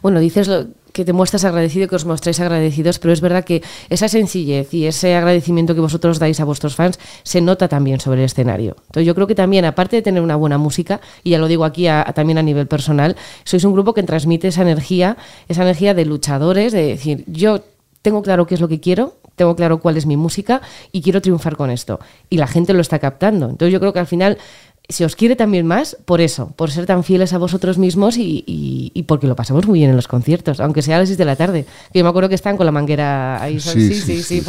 Bueno, 0.01 0.19
dices 0.19 0.47
lo- 0.47 0.67
que 0.93 1.05
te 1.05 1.11
muestras 1.13 1.43
agradecido, 1.43 1.87
que 1.87 1.95
os 1.95 2.05
mostráis 2.05 2.39
agradecidos, 2.39 2.99
pero 2.99 3.13
es 3.13 3.19
verdad 3.19 3.43
que 3.43 3.63
esa 3.89 4.07
sencillez 4.07 4.71
y 4.75 4.85
ese 4.85 5.15
agradecimiento 5.15 5.73
que 5.73 5.81
vosotros 5.81 6.19
dais 6.19 6.39
a 6.39 6.45
vuestros 6.45 6.75
fans 6.75 6.99
se 7.23 7.41
nota 7.41 7.67
también 7.67 7.99
sobre 7.99 8.19
el 8.19 8.25
escenario. 8.25 8.75
Entonces 8.85 9.07
yo 9.07 9.15
creo 9.15 9.25
que 9.25 9.33
también, 9.33 9.65
aparte 9.65 9.95
de 9.95 10.01
tener 10.03 10.21
una 10.21 10.35
buena 10.35 10.59
música, 10.59 11.01
y 11.23 11.31
ya 11.31 11.39
lo 11.39 11.47
digo 11.47 11.65
aquí 11.65 11.87
también 12.13 12.37
a 12.37 12.43
nivel 12.43 12.67
personal, 12.67 13.15
sois 13.43 13.63
un 13.63 13.73
grupo 13.73 13.95
que 13.95 14.03
transmite 14.03 14.49
esa 14.49 14.61
energía, 14.61 15.17
esa 15.47 15.63
energía 15.63 15.95
de 15.95 16.05
luchadores, 16.05 16.71
de 16.73 16.83
decir, 16.83 17.23
yo 17.25 17.61
tengo 18.03 18.21
claro 18.21 18.45
qué 18.45 18.53
es 18.53 18.61
lo 18.61 18.67
que 18.67 18.79
quiero, 18.79 19.17
tengo 19.35 19.55
claro 19.55 19.79
cuál 19.79 19.97
es 19.97 20.05
mi 20.05 20.15
música 20.15 20.61
y 20.91 21.01
quiero 21.01 21.21
triunfar 21.23 21.57
con 21.57 21.71
esto. 21.71 21.99
Y 22.29 22.37
la 22.37 22.45
gente 22.45 22.71
lo 22.73 22.81
está 22.81 22.99
captando. 22.99 23.49
Entonces 23.49 23.73
yo 23.73 23.79
creo 23.79 23.93
que 23.93 23.99
al 23.99 24.05
final 24.05 24.37
se 24.89 25.05
os 25.05 25.15
quiere 25.15 25.35
también 25.37 25.65
más 25.65 25.97
por 26.05 26.19
eso, 26.19 26.51
por 26.57 26.69
ser 26.69 26.85
tan 26.85 27.03
fieles 27.05 27.31
a 27.33 27.37
vosotros 27.37 27.77
mismos 27.77 28.17
y, 28.17 28.43
y- 28.45 28.91
y 28.93 29.03
porque 29.03 29.27
lo 29.27 29.35
pasamos 29.35 29.65
muy 29.65 29.79
bien 29.79 29.89
en 29.89 29.95
los 29.95 30.09
conciertos, 30.09 30.59
aunque 30.59 30.81
sea 30.81 30.97
a 30.97 30.99
las 30.99 31.07
6 31.09 31.17
de 31.17 31.25
la 31.25 31.35
tarde. 31.37 31.65
Que 31.93 31.99
Yo 31.99 32.03
me 32.03 32.09
acuerdo 32.09 32.27
que 32.27 32.35
estaban 32.35 32.57
con 32.57 32.65
la 32.65 32.71
manguera 32.73 33.41
ahí. 33.41 33.59
Sí, 33.61 33.69
Sí, 33.93 33.93
sí, 34.01 34.23
sí, 34.23 34.41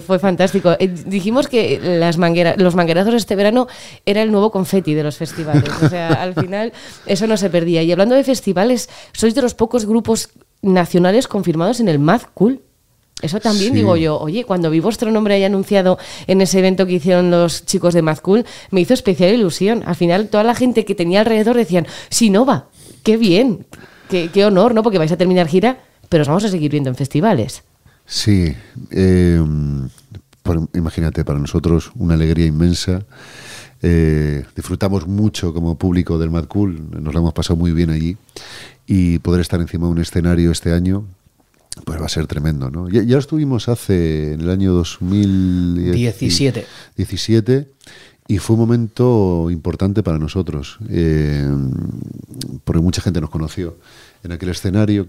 fue 0.00 0.18
fantástico. 0.20 0.72
Eh, 0.78 0.88
dijimos 1.06 1.48
que 1.48 1.80
las 1.82 2.18
manguera, 2.18 2.54
los 2.56 2.76
manguerazos 2.76 3.14
este 3.14 3.34
verano 3.34 3.66
era 4.06 4.22
el 4.22 4.30
nuevo 4.30 4.50
confeti 4.52 4.94
de 4.94 5.02
los 5.02 5.16
festivales. 5.16 5.68
O 5.82 5.88
sea, 5.88 6.08
al 6.08 6.34
final 6.40 6.72
eso 7.06 7.26
no 7.26 7.36
se 7.36 7.50
perdía. 7.50 7.82
Y 7.82 7.90
hablando 7.90 8.14
de 8.14 8.22
festivales, 8.24 8.88
sois 9.12 9.34
de 9.34 9.42
los 9.42 9.54
pocos 9.54 9.86
grupos 9.86 10.28
nacionales 10.62 11.26
confirmados 11.28 11.80
en 11.80 11.88
el 11.88 11.98
Mad 11.98 12.22
Cool. 12.34 12.60
Eso 13.22 13.40
también 13.40 13.72
Sí. 13.72 13.78
digo 13.78 13.96
yo, 13.96 14.18
oye, 14.18 14.44
cuando 14.44 14.68
vi 14.70 14.80
vuestro 14.80 15.10
nombre 15.10 15.34
ahí 15.34 15.44
anunciado 15.44 15.98
en 16.26 16.40
ese 16.40 16.58
evento 16.58 16.84
que 16.86 16.94
hicieron 16.94 17.30
los 17.30 17.64
chicos 17.64 17.94
de 17.94 18.02
Mad 18.02 18.18
Cool, 18.18 18.44
me 18.70 18.80
hizo 18.80 18.92
especial 18.92 19.32
ilusión. 19.32 19.82
Al 19.86 19.94
final, 19.96 20.28
toda 20.28 20.44
la 20.44 20.54
gente 20.54 20.84
que 20.84 20.94
tenía 20.94 21.20
alrededor 21.20 21.56
decían, 21.56 21.86
Sinova, 22.10 22.68
qué 23.02 23.16
bien, 23.16 23.66
qué, 24.10 24.30
qué 24.32 24.44
honor, 24.44 24.74
¿no? 24.74 24.82
Porque 24.82 24.98
vais 24.98 25.12
a 25.12 25.16
terminar 25.16 25.48
gira, 25.48 25.78
pero 26.10 26.22
os 26.22 26.28
vamos 26.28 26.44
a 26.44 26.48
seguir 26.48 26.70
viendo 26.70 26.90
en 26.90 26.96
festivales. 26.96 27.62
Sí, 28.04 28.54
eh, 28.90 29.40
por- 30.42 30.68
imagínate, 30.74 31.24
para 31.24 31.38
nosotros 31.38 31.92
una 31.96 32.14
alegría 32.14 32.46
inmensa 32.46 33.04
Eh, 33.86 34.44
disfrutamos 34.56 35.06
mucho 35.06 35.52
como 35.52 35.76
público 35.76 36.18
del 36.18 36.30
Mad 36.30 36.46
Cool, 36.46 37.02
nos 37.02 37.12
lo 37.12 37.20
hemos 37.20 37.34
pasado 37.34 37.56
muy 37.56 37.70
bien 37.72 37.90
allí 37.90 38.16
y 38.86 39.18
poder 39.18 39.42
estar 39.42 39.60
encima 39.60 39.86
de 39.88 39.92
un 39.92 39.98
escenario 40.00 40.50
este 40.52 40.72
año 40.72 41.04
pues 41.84 42.00
va 42.00 42.06
a 42.06 42.08
ser 42.08 42.26
tremendo, 42.26 42.70
¿no? 42.70 42.88
Ya, 42.88 43.02
ya 43.02 43.18
estuvimos 43.18 43.68
hace, 43.68 44.34
en 44.34 44.42
el 44.42 44.50
año 44.50 44.72
2017 44.72 46.66
17, 46.96 47.68
y 48.28 48.38
fue 48.38 48.54
un 48.54 48.60
momento 48.60 49.50
importante 49.50 50.02
para 50.02 50.18
nosotros, 50.18 50.78
eh, 50.88 51.46
porque 52.64 52.80
mucha 52.80 53.02
gente 53.02 53.20
nos 53.20 53.30
conoció 53.30 53.76
en 54.22 54.32
aquel 54.32 54.50
escenario. 54.50 55.06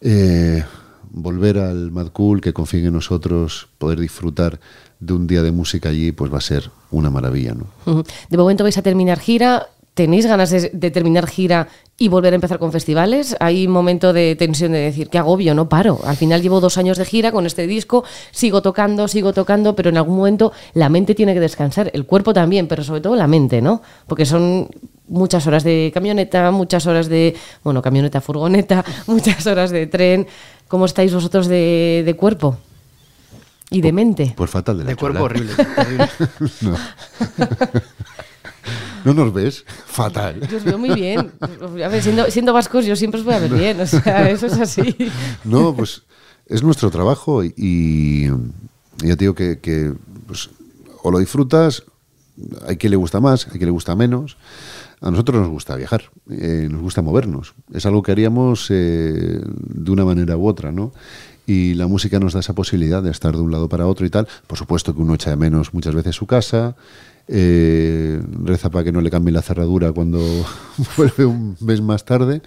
Eh, 0.00 0.62
volver 1.10 1.58
al 1.58 1.90
Mad 1.90 2.08
Cool, 2.08 2.40
que 2.40 2.52
confíen 2.52 2.86
en 2.86 2.92
nosotros, 2.92 3.68
poder 3.78 3.98
disfrutar 3.98 4.60
de 5.00 5.12
un 5.12 5.26
día 5.26 5.42
de 5.42 5.50
música 5.50 5.88
allí, 5.88 6.12
pues 6.12 6.32
va 6.32 6.38
a 6.38 6.42
ser 6.42 6.70
una 6.90 7.10
maravilla, 7.10 7.54
¿no? 7.54 8.04
De 8.28 8.36
momento 8.36 8.64
vais 8.64 8.78
a 8.78 8.82
terminar 8.82 9.18
gira. 9.18 9.68
¿Tenéis 9.94 10.24
ganas 10.26 10.50
de, 10.50 10.70
de 10.72 10.90
terminar 10.92 11.26
gira 11.26 11.68
y 12.00 12.08
volver 12.08 12.32
a 12.32 12.36
empezar 12.36 12.58
con 12.58 12.72
festivales? 12.72 13.36
Hay 13.40 13.66
un 13.66 13.72
momento 13.74 14.14
de 14.14 14.34
tensión 14.34 14.72
de 14.72 14.78
decir, 14.78 15.10
qué 15.10 15.18
agobio, 15.18 15.54
no 15.54 15.68
paro. 15.68 16.00
Al 16.06 16.16
final 16.16 16.40
llevo 16.40 16.58
dos 16.58 16.78
años 16.78 16.96
de 16.96 17.04
gira 17.04 17.30
con 17.30 17.44
este 17.44 17.66
disco, 17.66 18.04
sigo 18.30 18.62
tocando, 18.62 19.06
sigo 19.06 19.34
tocando, 19.34 19.76
pero 19.76 19.90
en 19.90 19.98
algún 19.98 20.16
momento 20.16 20.50
la 20.72 20.88
mente 20.88 21.14
tiene 21.14 21.34
que 21.34 21.40
descansar, 21.40 21.90
el 21.92 22.06
cuerpo 22.06 22.32
también, 22.32 22.68
pero 22.68 22.82
sobre 22.82 23.02
todo 23.02 23.16
la 23.16 23.26
mente, 23.26 23.60
¿no? 23.60 23.82
Porque 24.06 24.24
son 24.24 24.68
muchas 25.08 25.46
horas 25.46 25.62
de 25.62 25.90
camioneta, 25.92 26.50
muchas 26.50 26.86
horas 26.86 27.06
de, 27.06 27.36
bueno, 27.62 27.82
camioneta, 27.82 28.22
furgoneta, 28.22 28.82
muchas 29.06 29.46
horas 29.46 29.70
de 29.70 29.86
tren. 29.86 30.26
¿Cómo 30.68 30.86
estáis 30.86 31.12
vosotros 31.12 31.48
de, 31.48 32.02
de 32.06 32.16
cuerpo? 32.16 32.56
Y 33.70 33.82
de 33.82 33.92
mente. 33.92 34.32
Pues 34.36 34.50
fatal 34.50 34.78
de 34.78 34.84
la 34.84 34.90
De 34.90 34.96
cuerpo 34.96 35.24
horrible. 35.24 35.52
terrible. 35.54 36.08
No. 36.62 36.76
¿No 39.04 39.14
nos 39.14 39.32
ves? 39.32 39.64
Fatal. 39.86 40.46
Yo 40.48 40.56
os 40.56 40.64
veo 40.64 40.78
muy 40.78 40.90
bien. 40.90 41.32
A 41.40 41.88
ver, 41.88 42.02
siendo, 42.02 42.30
siendo 42.30 42.52
vascos, 42.52 42.86
yo 42.86 42.96
siempre 42.96 43.20
os 43.20 43.26
voy 43.26 43.34
a 43.34 43.38
ver 43.38 43.52
bien. 43.52 43.80
O 43.80 43.86
sea, 43.86 44.28
eso 44.30 44.46
es 44.46 44.58
así. 44.58 44.96
No, 45.44 45.74
pues 45.74 46.02
es 46.46 46.62
nuestro 46.62 46.90
trabajo 46.90 47.44
y, 47.44 47.54
y 47.56 48.28
ya 48.98 49.16
te 49.16 49.24
digo 49.24 49.34
que, 49.34 49.58
que, 49.60 49.94
pues, 50.26 50.50
o 51.02 51.10
lo 51.10 51.18
disfrutas, 51.18 51.84
hay 52.66 52.76
quien 52.76 52.90
le 52.90 52.96
gusta 52.96 53.20
más, 53.20 53.46
hay 53.46 53.52
quien 53.52 53.66
le 53.66 53.72
gusta 53.72 53.94
menos. 53.96 54.36
A 55.00 55.10
nosotros 55.10 55.40
nos 55.40 55.48
gusta 55.48 55.76
viajar, 55.76 56.10
eh, 56.30 56.68
nos 56.70 56.82
gusta 56.82 57.00
movernos. 57.00 57.54
Es 57.72 57.86
algo 57.86 58.02
que 58.02 58.12
haríamos 58.12 58.66
eh, 58.70 59.40
de 59.42 59.90
una 59.90 60.04
manera 60.04 60.36
u 60.36 60.46
otra, 60.46 60.72
¿no? 60.72 60.92
Y 61.46 61.74
la 61.74 61.86
música 61.86 62.20
nos 62.20 62.34
da 62.34 62.40
esa 62.40 62.52
posibilidad 62.52 63.02
de 63.02 63.10
estar 63.10 63.34
de 63.34 63.40
un 63.40 63.50
lado 63.50 63.68
para 63.68 63.86
otro 63.86 64.04
y 64.04 64.10
tal. 64.10 64.28
Por 64.46 64.58
supuesto 64.58 64.94
que 64.94 65.00
uno 65.00 65.14
echa 65.14 65.30
de 65.30 65.36
menos 65.36 65.72
muchas 65.72 65.94
veces 65.94 66.14
su 66.14 66.26
casa, 66.26 66.76
eh, 67.32 68.20
reza 68.42 68.70
para 68.70 68.84
que 68.84 68.92
no 68.92 69.00
le 69.00 69.10
cambie 69.10 69.32
la 69.32 69.42
cerradura 69.42 69.92
cuando 69.92 70.18
vuelve 70.96 71.24
un 71.24 71.56
mes 71.60 71.80
más 71.80 72.04
tarde 72.04 72.42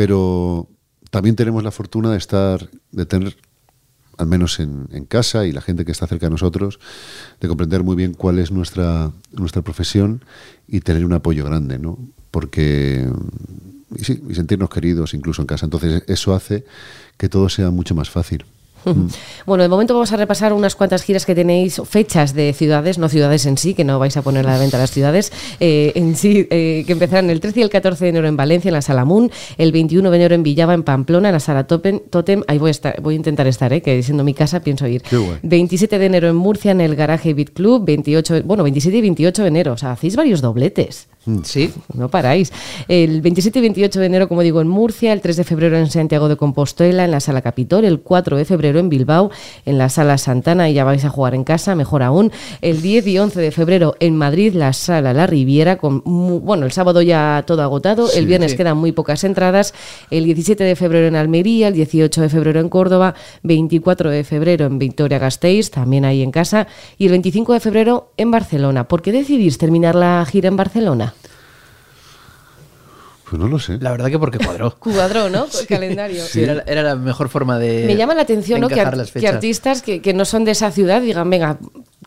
pero 0.00 0.66
también 1.10 1.36
tenemos 1.36 1.62
la 1.62 1.70
fortuna 1.70 2.10
de 2.10 2.16
estar, 2.16 2.70
de 2.90 3.04
tener, 3.04 3.36
al 4.16 4.26
menos 4.28 4.58
en, 4.58 4.88
en 4.92 5.04
casa 5.04 5.44
y 5.44 5.52
la 5.52 5.60
gente 5.60 5.84
que 5.84 5.92
está 5.92 6.06
cerca 6.06 6.24
de 6.24 6.30
nosotros, 6.30 6.80
de 7.38 7.48
comprender 7.48 7.82
muy 7.82 7.96
bien 7.96 8.14
cuál 8.14 8.38
es 8.38 8.50
nuestra, 8.50 9.12
nuestra 9.32 9.60
profesión 9.60 10.24
y 10.66 10.80
tener 10.80 11.04
un 11.04 11.12
apoyo 11.12 11.44
grande, 11.44 11.78
¿no? 11.78 11.98
Porque, 12.30 13.10
sí, 14.00 14.22
y 14.26 14.34
sentirnos 14.34 14.70
queridos 14.70 15.12
incluso 15.12 15.42
en 15.42 15.46
casa. 15.46 15.66
Entonces, 15.66 16.02
eso 16.06 16.34
hace 16.34 16.64
que 17.18 17.28
todo 17.28 17.50
sea 17.50 17.70
mucho 17.70 17.94
más 17.94 18.08
fácil. 18.08 18.46
Bueno, 19.46 19.62
de 19.62 19.68
momento 19.68 19.94
vamos 19.94 20.12
a 20.12 20.16
repasar 20.16 20.52
unas 20.52 20.76
cuantas 20.76 21.02
giras 21.02 21.26
que 21.26 21.34
tenéis, 21.34 21.80
fechas 21.88 22.34
de 22.34 22.52
ciudades, 22.52 22.98
no 22.98 23.08
ciudades 23.08 23.46
en 23.46 23.56
sí, 23.58 23.74
que 23.74 23.84
no 23.84 23.98
vais 23.98 24.16
a 24.16 24.22
poner 24.22 24.46
a 24.46 24.52
la 24.52 24.58
venta 24.58 24.78
las 24.78 24.90
ciudades, 24.90 25.32
eh, 25.60 25.92
en 25.94 26.14
sí, 26.16 26.46
eh, 26.50 26.84
que 26.86 26.92
empezarán 26.92 27.30
el 27.30 27.40
13 27.40 27.60
y 27.60 27.62
el 27.64 27.70
14 27.70 28.04
de 28.04 28.10
enero 28.10 28.28
en 28.28 28.36
Valencia, 28.36 28.68
en 28.68 28.74
la 28.74 28.82
Sala 28.82 29.04
Moon, 29.04 29.30
el 29.58 29.72
21 29.72 30.10
de 30.10 30.16
enero 30.16 30.34
en 30.34 30.42
Villava, 30.42 30.74
en 30.74 30.82
Pamplona, 30.82 31.28
en 31.28 31.34
la 31.34 31.40
Sala 31.40 31.66
Topen- 31.66 32.02
Totem, 32.10 32.42
ahí 32.48 32.58
voy 32.58 32.68
a, 32.68 32.70
estar, 32.70 33.00
voy 33.00 33.14
a 33.14 33.16
intentar 33.16 33.46
estar, 33.46 33.72
eh, 33.72 33.82
que 33.82 34.02
siendo 34.02 34.24
mi 34.24 34.34
casa 34.34 34.60
pienso 34.60 34.86
ir. 34.86 35.02
Qué 35.02 35.16
guay. 35.16 35.38
27 35.42 35.98
de 35.98 36.06
enero 36.06 36.28
en 36.28 36.36
Murcia, 36.36 36.70
en 36.72 36.80
el 36.80 36.94
Garaje 36.96 37.34
Beat 37.34 37.50
Club, 37.50 37.84
28, 37.84 38.42
bueno, 38.44 38.62
27 38.62 38.96
y 38.96 39.00
28 39.00 39.42
de 39.42 39.48
enero, 39.48 39.72
o 39.72 39.76
sea, 39.76 39.92
hacéis 39.92 40.16
varios 40.16 40.40
dobletes. 40.40 41.08
Sí. 41.44 41.70
No 41.92 42.08
paráis. 42.08 42.50
El 42.88 43.20
27 43.20 43.58
y 43.58 43.62
28 43.62 44.00
de 44.00 44.06
enero, 44.06 44.28
como 44.28 44.40
digo, 44.40 44.62
en 44.62 44.68
Murcia, 44.68 45.12
el 45.12 45.20
3 45.20 45.36
de 45.36 45.44
febrero 45.44 45.76
en 45.76 45.90
Santiago 45.90 46.28
de 46.30 46.36
Compostela, 46.36 47.04
en 47.04 47.10
la 47.10 47.20
Sala 47.20 47.42
Capitol, 47.42 47.84
el 47.84 48.00
4 48.00 48.38
de 48.38 48.44
febrero 48.46 48.78
en 48.78 48.88
Bilbao, 48.88 49.30
en 49.66 49.76
la 49.76 49.90
Sala 49.90 50.16
Santana, 50.16 50.70
y 50.70 50.74
ya 50.74 50.84
vais 50.84 51.04
a 51.04 51.10
jugar 51.10 51.34
en 51.34 51.44
casa, 51.44 51.74
mejor 51.74 52.02
aún. 52.02 52.32
El 52.62 52.80
10 52.80 53.06
y 53.06 53.18
11 53.18 53.38
de 53.38 53.50
febrero 53.50 53.96
en 54.00 54.16
Madrid, 54.16 54.54
la 54.54 54.72
Sala 54.72 55.12
La 55.12 55.26
Riviera, 55.26 55.76
con, 55.76 56.02
bueno, 56.04 56.64
el 56.64 56.72
sábado 56.72 57.02
ya 57.02 57.44
todo 57.46 57.62
agotado, 57.62 58.10
el 58.12 58.26
viernes 58.26 58.52
sí. 58.52 58.56
quedan 58.56 58.78
muy 58.78 58.92
pocas 58.92 59.22
entradas, 59.24 59.74
el 60.10 60.24
17 60.24 60.64
de 60.64 60.74
febrero 60.74 61.06
en 61.06 61.16
Almería, 61.16 61.68
el 61.68 61.74
18 61.74 62.22
de 62.22 62.28
febrero 62.30 62.60
en 62.60 62.70
Córdoba, 62.70 63.14
24 63.42 64.10
de 64.10 64.24
febrero 64.24 64.64
en 64.64 64.78
Victoria-Gasteiz, 64.78 65.70
también 65.70 66.06
ahí 66.06 66.22
en 66.22 66.30
casa, 66.30 66.66
y 66.96 67.04
el 67.04 67.10
25 67.10 67.52
de 67.52 67.60
febrero 67.60 68.12
en 68.16 68.30
Barcelona. 68.30 68.88
¿Por 68.88 69.02
qué 69.02 69.12
decidís 69.12 69.58
terminar 69.58 69.94
la 69.94 70.24
gira 70.24 70.48
en 70.48 70.56
Barcelona? 70.56 71.09
Pues 73.30 73.40
no 73.40 73.46
lo 73.48 73.60
sé. 73.60 73.78
La 73.80 73.92
verdad 73.92 74.08
que 74.08 74.18
porque 74.18 74.38
cuadró. 74.38 74.74
Cuadró, 74.80 75.30
¿no? 75.30 75.46
El 75.60 75.66
calendario. 75.68 76.24
Sí, 76.24 76.42
era, 76.42 76.64
era 76.66 76.82
la 76.82 76.96
mejor 76.96 77.28
forma 77.28 77.58
de. 77.60 77.84
Me 77.86 77.94
llama 77.94 78.12
la 78.14 78.22
atención 78.22 78.56
de 78.60 78.62
¿no? 78.62 78.68
que, 78.68 78.80
ar- 78.80 78.96
las 78.96 79.14
artistas 79.24 79.82
que, 79.82 80.02
que 80.02 80.12
no 80.12 80.24
son 80.24 80.44
de 80.44 80.50
esa 80.50 80.72
ciudad 80.72 81.00
digan, 81.00 81.30
venga, 81.30 81.58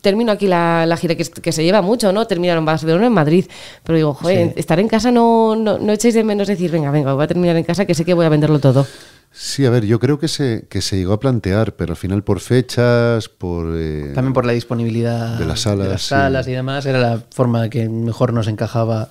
termino 0.02 0.34
aquí 0.34 0.48
la, 0.48 0.86
la 0.86 0.98
gira, 0.98 1.16
que, 1.16 1.24
que 1.24 1.52
se 1.54 1.64
lleva 1.64 1.82
mucho, 1.82 2.12
¿no? 2.12 2.28
Terminaron 2.28 2.64
en 2.64 2.66
Barcelona, 2.66 3.08
en 3.08 3.14
Madrid. 3.14 3.46
Pero 3.86 3.96
digo, 3.96 4.14
joder, 4.14 4.50
Sí. 4.50 4.54
estar 4.58 4.80
en 4.82 4.90
casa 4.90 5.12
no, 5.12 5.56
no, 5.56 5.78
no 5.80 5.94
echéis 5.94 6.14
de 6.14 6.26
menos 6.26 6.48
decir, 6.50 6.70
venga, 6.72 6.92
venga, 6.92 7.14
voy 7.14 7.24
a 7.24 7.28
terminar 7.28 7.56
en 7.56 7.64
casa, 7.64 7.86
que 7.86 7.96
sé 7.96 8.04
que 8.04 8.14
voy 8.14 8.26
a 8.26 8.30
venderlo 8.30 8.60
todo. 8.60 8.86
Sí, 9.32 9.66
a 9.66 9.70
ver, 9.72 9.86
yo 9.86 10.00
creo 10.00 10.20
que 10.20 10.28
se, 10.28 10.68
que 10.70 10.82
se 10.82 10.96
llegó 10.98 11.14
a 11.14 11.20
plantear, 11.20 11.74
pero 11.76 11.94
al 11.94 11.98
final 11.98 12.22
por 12.24 12.40
fechas, 12.40 13.30
por... 13.30 13.74
eh, 13.76 14.12
También 14.14 14.34
por 14.34 14.46
la 14.46 14.52
disponibilidad 14.54 15.40
De 15.40 15.46
las 15.46 15.62
salas, 15.62 15.88
las 15.88 16.02
sí. 16.04 16.10
salas 16.10 16.48
y 16.48 16.52
demás, 16.52 16.86
era 16.86 17.00
la 17.00 17.20
forma 17.34 17.68
que 17.70 17.90
mejor 17.90 18.32
nos 18.34 18.48
encajaba 18.48 19.10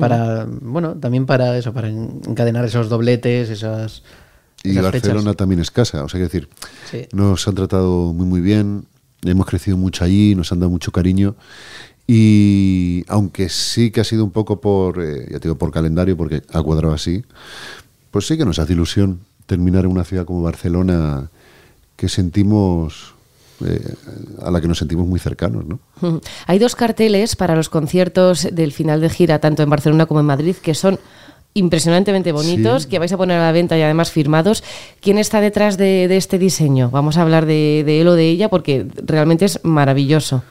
para, 0.00 0.46
bueno, 0.62 0.94
también 0.94 1.26
para 1.26 1.56
eso, 1.58 1.72
para 1.72 1.88
en- 1.88 2.20
encadenar 2.26 2.64
esos 2.64 2.88
dobletes, 2.88 3.50
esas, 3.50 4.02
Y 4.62 4.70
esas 4.72 4.84
Barcelona 4.84 5.20
fechas. 5.20 5.36
también 5.36 5.60
es 5.60 5.70
casa, 5.70 6.04
o 6.04 6.08
sea, 6.08 6.18
quiero 6.20 6.26
decir, 6.32 6.48
Sí. 6.90 7.06
nos 7.12 7.46
han 7.48 7.54
tratado 7.54 8.12
muy 8.12 8.26
muy 8.26 8.40
bien, 8.40 8.84
hemos 9.22 9.46
crecido 9.46 9.76
mucho 9.76 10.04
allí, 10.04 10.34
nos 10.34 10.50
han 10.52 10.60
dado 10.60 10.70
mucho 10.70 10.92
cariño 10.92 11.34
y 12.06 13.04
aunque 13.08 13.48
sí 13.48 13.90
que 13.90 14.00
ha 14.00 14.04
sido 14.04 14.24
un 14.24 14.30
poco 14.32 14.60
por, 14.60 15.02
eh, 15.02 15.26
ya 15.30 15.38
te 15.38 15.48
digo, 15.48 15.56
por 15.58 15.70
calendario, 15.70 16.16
porque 16.16 16.42
ha 16.52 16.62
cuadrado 16.62 16.92
así, 16.94 17.24
pues 18.10 18.26
sí 18.26 18.36
que 18.36 18.44
nos 18.44 18.58
hace 18.58 18.72
ilusión 18.72 19.20
terminar 19.46 19.84
en 19.84 19.90
una 19.92 20.04
ciudad 20.04 20.24
como 20.24 20.42
Barcelona 20.42 21.30
que 21.96 22.08
sentimos, 22.08 23.14
eh, 23.66 23.94
a 24.42 24.50
la 24.50 24.60
que 24.60 24.68
nos 24.68 24.78
sentimos 24.78 25.06
muy 25.06 25.18
cercanos, 25.20 25.64
¿no? 25.66 25.80
Hay 26.46 26.58
dos 26.58 26.74
carteles 26.76 27.36
para 27.36 27.54
los 27.54 27.68
conciertos 27.68 28.48
del 28.52 28.72
final 28.72 29.00
de 29.00 29.10
gira, 29.10 29.38
tanto 29.38 29.62
en 29.62 29.70
Barcelona 29.70 30.06
como 30.06 30.20
en 30.20 30.26
Madrid, 30.26 30.56
que 30.62 30.74
son 30.74 30.98
impresionantemente 31.52 32.30
bonitos, 32.32 32.84
Sí. 32.84 32.88
que 32.88 32.98
vais 33.00 33.12
a 33.12 33.16
poner 33.16 33.38
a 33.38 33.42
la 33.46 33.52
venta 33.52 33.76
y 33.76 33.82
además 33.82 34.10
firmados. 34.12 34.62
¿Quién 35.00 35.18
está 35.18 35.40
detrás 35.40 35.76
de, 35.76 36.06
de 36.08 36.16
este 36.16 36.38
diseño? 36.38 36.90
Vamos 36.90 37.16
a 37.16 37.22
hablar 37.22 37.44
de, 37.46 37.82
de 37.84 38.00
él 38.00 38.08
o 38.08 38.14
de 38.14 38.28
ella 38.30 38.48
porque 38.48 38.86
realmente 39.04 39.44
es 39.46 39.58
maravilloso. 39.64 40.42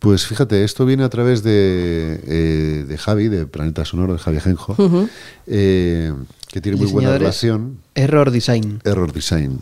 Pues 0.00 0.26
fíjate, 0.26 0.62
esto 0.64 0.84
viene 0.84 1.04
a 1.04 1.08
través 1.08 1.42
de, 1.42 2.20
eh, 2.26 2.84
de 2.86 2.98
Javi, 2.98 3.28
de 3.28 3.46
Planeta 3.46 3.84
Sonoro, 3.84 4.12
de 4.12 4.18
Javi 4.18 4.36
Ajenjo, 4.38 4.76
eh, 5.46 6.12
que 6.48 6.60
tiene 6.60 6.76
muy 6.76 6.88
buena 6.90 7.16
relación. 7.16 7.78
Error 7.94 8.30
Design. 8.30 8.80
Error 8.84 9.12
Design. 9.12 9.60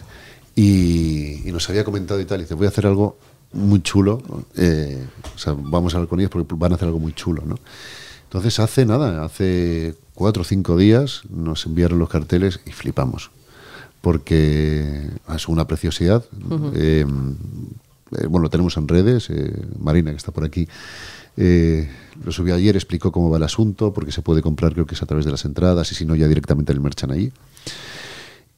Y, 0.56 1.48
y 1.48 1.52
nos 1.52 1.68
había 1.68 1.84
comentado 1.84 2.20
y 2.20 2.24
tal, 2.24 2.40
y 2.40 2.44
dice, 2.44 2.54
voy 2.54 2.66
a 2.66 2.68
hacer 2.68 2.86
algo 2.86 3.16
muy 3.52 3.80
chulo. 3.82 4.22
eh, 4.56 5.04
o 5.34 5.38
sea, 5.38 5.54
vamos 5.56 5.94
a 5.94 5.96
hablar 5.98 6.08
con 6.08 6.20
ellos 6.20 6.30
porque 6.30 6.54
van 6.56 6.72
a 6.72 6.74
hacer 6.76 6.86
algo 6.86 7.00
muy 7.00 7.12
chulo, 7.12 7.42
¿no? 7.44 7.56
Entonces 8.24 8.58
hace 8.58 8.84
nada, 8.84 9.24
hace 9.24 9.94
cuatro 10.14 10.42
o 10.42 10.44
cinco 10.44 10.76
días 10.76 11.22
nos 11.30 11.66
enviaron 11.66 11.98
los 11.98 12.08
carteles 12.08 12.60
y 12.66 12.72
flipamos. 12.72 13.30
Porque 14.00 15.08
es 15.34 15.48
una 15.48 15.66
preciosidad. 15.66 16.24
Eh, 16.74 17.06
eh, 18.18 18.26
bueno, 18.26 18.42
lo 18.44 18.50
tenemos 18.50 18.76
en 18.76 18.86
redes. 18.86 19.30
eh, 19.30 19.52
Marina, 19.80 20.10
que 20.10 20.16
está 20.18 20.30
por 20.30 20.44
aquí, 20.44 20.68
eh, 21.36 21.88
lo 22.22 22.30
subió 22.30 22.54
ayer, 22.54 22.76
explicó 22.76 23.10
cómo 23.12 23.30
va 23.30 23.38
el 23.38 23.44
asunto, 23.44 23.92
porque 23.92 24.12
se 24.12 24.20
puede 24.20 24.42
comprar, 24.42 24.72
creo 24.74 24.84
que 24.86 24.94
es 24.94 25.02
a 25.02 25.06
través 25.06 25.24
de 25.24 25.30
las 25.30 25.44
entradas, 25.44 25.90
y 25.90 25.94
si 25.94 26.04
no, 26.04 26.14
ya 26.14 26.28
directamente 26.28 26.72
en 26.72 26.78
el 26.78 26.82
merchan 26.82 27.10
ahí 27.12 27.32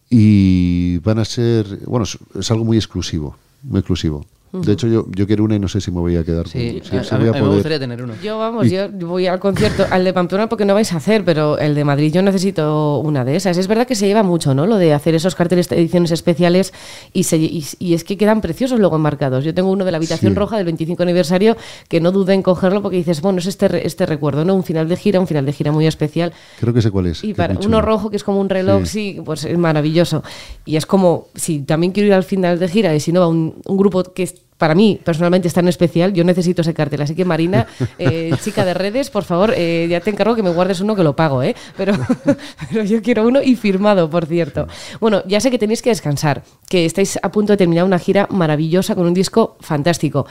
y 0.09 0.99
van 0.99 1.19
a 1.19 1.25
ser, 1.25 1.81
bueno, 1.87 2.05
es, 2.05 2.51
algo 2.51 2.65
muy 2.65 2.77
exclusivo, 2.77 3.37
muy 3.63 3.81
exclusivo. 3.81 4.25
De 4.53 4.73
hecho, 4.73 4.87
yo, 4.87 5.05
yo 5.11 5.27
quiero 5.27 5.45
una 5.45 5.57
y 5.57 5.59
no 5.59 5.69
sé 5.69 5.81
si 5.81 5.91
me 5.91 6.01
voy 6.01 6.17
a 6.17 6.25
quedar. 6.25 6.49
Sí, 6.49 6.81
a, 6.93 7.15
a 7.15 7.19
voy 7.19 7.27
a 7.27 7.31
a 7.31 7.33
mí 7.33 7.33
me 7.33 7.33
poder. 7.41 7.53
gustaría 7.55 7.79
tener 7.79 8.03
uno. 8.03 8.15
Yo, 8.23 8.39
vamos, 8.39 8.71
yo 8.71 8.89
voy 8.91 9.27
al 9.27 9.39
concierto, 9.39 9.85
al 9.91 10.03
de 10.05 10.13
Pamplona 10.15 10.49
porque 10.49 10.65
no 10.65 10.73
vais 10.73 10.93
a 10.93 10.97
hacer, 10.97 11.25
pero 11.25 11.59
el 11.59 11.75
de 11.75 11.85
Madrid 11.85 12.13
yo 12.13 12.23
necesito 12.23 12.99
una 13.01 13.25
de 13.25 13.37
esas. 13.37 13.59
Es 13.59 13.69
verdad 13.69 13.87
que 13.87 13.95
se 13.95 14.07
lleva 14.07 14.23
mucho, 14.23 14.55
¿no? 14.55 14.67
Lo 14.67 14.79
de 14.79 14.95
hacer 14.95 15.15
esos 15.15 15.35
carteles 15.35 15.69
de 15.69 15.77
ediciones 15.79 16.11
especiales 16.11 16.73
y, 17.13 17.25
se- 17.25 17.37
y, 17.37 17.65
y 17.79 17.95
es 17.95 18.05
que 18.05 18.17
quedan 18.17 18.41
preciosos 18.41 18.79
luego 18.81 18.97
enmarcados. 18.97 19.45
Yo 19.45 19.53
tengo 19.53 19.71
uno 19.71 19.85
de 19.85 19.91
la 19.91 19.99
habitación 19.99 20.33
Sí. 20.33 20.39
roja 20.39 20.57
del 20.57 20.65
25 20.65 21.03
aniversario 21.03 21.57
que 21.89 22.01
no 22.01 22.11
dudé 22.13 22.35
en 22.35 22.43
cogerlo 22.43 22.81
porque 22.83 22.97
dices, 22.97 23.21
bueno, 23.21 23.41
es 23.41 23.47
este, 23.47 23.87
este 23.87 24.07
recuerdo, 24.07 24.45
¿no? 24.45 24.55
Un 24.55 24.65
final 24.65 24.89
de 24.89 24.97
gira, 24.97 25.21
un 25.21 25.27
final 25.27 25.45
de 25.45 25.53
gira 25.53 25.71
muy 25.73 25.87
especial. 25.87 26.33
Creo 26.61 26.73
que 26.73 26.81
sé 26.81 26.91
cuál 26.91 27.07
es. 27.09 27.23
Y 27.25 27.35
para 27.35 27.55
es 27.55 27.67
uno 27.67 27.83
rojo 27.83 28.09
que 28.11 28.17
es 28.17 28.25
como 28.25 28.41
un 28.41 28.49
reloj, 28.49 28.85
Sí. 28.87 29.15
sí, 29.17 29.21
pues 29.25 29.45
es 29.45 29.59
maravilloso. 29.59 30.23
Y 30.65 30.77
es 30.77 30.87
como, 30.87 31.27
si 31.35 31.59
también 31.61 31.93
quiero 31.93 32.07
ir 32.07 32.15
al 32.15 32.25
final 32.25 32.59
de 32.59 32.69
gira 32.69 32.95
y 32.95 33.01
si 33.01 33.13
no 33.13 33.21
va 33.21 33.29
un, 33.29 33.57
un 33.67 33.77
grupo 33.77 34.03
que 34.05 34.36
para 34.59 34.75
mí 34.75 34.99
personalmente 35.03 35.49
es 35.49 35.55
tan 35.55 35.69
especial, 35.69 36.13
yo 36.13 36.25
necesito 36.25 36.63
ese 36.63 36.75
cartel. 36.75 37.03
Así 37.03 37.15
que 37.15 37.25
Marina, 37.25 37.67
eh, 37.99 38.33
chica 38.43 38.65
de 38.65 38.75
redes, 38.75 39.11
por 39.11 39.25
favor, 39.25 39.53
eh, 39.57 39.87
ya 39.89 40.01
te 40.01 40.11
encargo 40.11 40.35
que 40.35 40.43
me 40.43 40.51
guardes 40.51 40.81
uno 40.81 40.97
que 40.97 41.03
lo 41.03 41.15
pago, 41.15 41.43
¿eh? 41.43 41.55
Pero, 41.77 41.95
pero 42.71 42.85
yo 42.85 43.03
quiero 43.03 43.27
uno 43.27 43.43
y 43.43 43.57
firmado, 43.57 44.09
por 44.09 44.27
cierto. 44.27 44.67
Bueno, 45.01 45.23
ya 45.27 45.41
sé 45.41 45.51
que 45.51 45.59
tenéis 45.59 45.83
que 45.83 45.91
descansar, 45.91 46.43
que 46.69 46.87
estáis 46.87 47.19
a 47.23 47.31
punto 47.31 47.53
de 47.53 47.57
terminar 47.59 47.85
una 47.85 47.99
gira 47.99 48.27
maravillosa 48.31 48.95
con 48.95 49.07
un 49.07 49.15
disco 49.15 49.57
fantástico. 49.61 50.27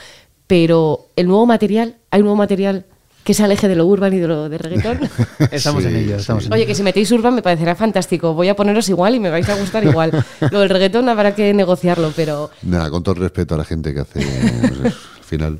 Pero 0.47 1.09
el 1.15 1.27
nuevo 1.27 1.45
material, 1.45 1.97
hay 2.11 2.21
un 2.21 2.25
nuevo 2.25 2.37
material 2.37 2.85
que 3.25 3.33
se 3.33 3.43
aleje 3.43 3.67
de 3.67 3.75
lo 3.75 3.85
urban 3.87 4.13
y 4.13 4.19
de 4.19 4.27
lo 4.27 4.47
de 4.47 4.57
reggaetón. 4.57 4.99
Estamos 5.51 5.83
en 5.83 5.95
ello, 5.95 6.15
estamos 6.15 6.43
sí. 6.43 6.47
en 6.47 6.53
Oye, 6.53 6.65
que 6.67 6.75
si 6.75 6.83
metéis 6.83 7.11
urban 7.11 7.33
me 7.35 7.41
parecerá 7.41 7.75
fantástico. 7.75 8.33
Voy 8.35 8.47
a 8.49 8.55
poneros 8.55 8.87
igual 8.87 9.15
y 9.15 9.19
me 9.19 9.29
vais 9.31 9.49
a 9.49 9.55
gustar 9.57 9.83
igual. 9.83 10.11
Lo 10.51 10.59
del 10.59 10.69
reggaetón 10.69 11.09
habrá 11.09 11.33
que 11.35 11.53
negociarlo, 11.53 12.13
pero 12.15 12.51
Nada, 12.61 12.89
con 12.91 13.01
todo 13.03 13.15
el 13.15 13.21
respeto 13.21 13.55
a 13.55 13.57
la 13.57 13.65
gente 13.65 13.93
que 13.95 14.01
hace. 14.01 14.19
pues, 14.81 14.93
al 14.93 15.23
final, 15.23 15.59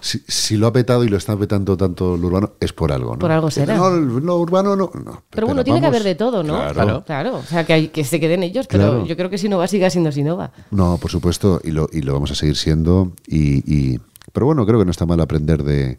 si, 0.00 0.20
si 0.26 0.56
lo 0.56 0.66
ha 0.66 0.72
petado 0.72 1.04
y 1.04 1.08
lo 1.08 1.16
está 1.16 1.36
petando 1.36 1.76
tanto 1.76 2.16
lo 2.16 2.26
urbano, 2.26 2.54
es 2.58 2.72
por 2.72 2.90
algo, 2.90 3.12
¿no? 3.12 3.20
Por 3.20 3.30
algo 3.30 3.52
será. 3.52 3.76
No, 3.76 3.88
lo 3.90 4.38
urbano 4.40 4.74
no. 4.74 4.90
no, 4.92 5.22
pero 5.30 5.46
bueno, 5.46 5.62
tiene 5.62 5.80
que 5.80 5.86
haber 5.86 6.02
de 6.02 6.16
todo, 6.16 6.42
¿no? 6.42 6.54
Claro. 6.72 7.04
Claro, 7.06 7.36
o 7.36 7.42
sea, 7.44 7.64
que, 7.64 7.72
hay- 7.72 7.88
que 7.88 8.02
se 8.02 8.18
queden 8.18 8.42
ellos, 8.42 8.66
pero 8.66 8.82
Claro. 8.90 9.06
yo 9.06 9.16
creo 9.16 9.30
que 9.30 9.38
si 9.38 9.48
no 9.48 9.58
va, 9.58 9.68
siga 9.68 9.90
siendo 9.90 10.10
si 10.10 10.24
no 10.24 10.36
va. 10.36 10.50
No, 10.72 10.98
por 10.98 11.08
supuesto, 11.12 11.60
y 11.62 11.70
lo, 11.70 11.88
y 11.92 12.02
lo 12.02 12.14
vamos 12.14 12.32
a 12.32 12.34
seguir 12.34 12.56
siendo. 12.56 13.12
Y, 13.28 13.58
y- 13.72 14.00
pero 14.32 14.44
bueno, 14.46 14.66
creo 14.66 14.80
que 14.80 14.84
no 14.84 14.90
está 14.90 15.06
mal 15.06 15.20
aprender 15.20 15.62
de, 15.62 15.98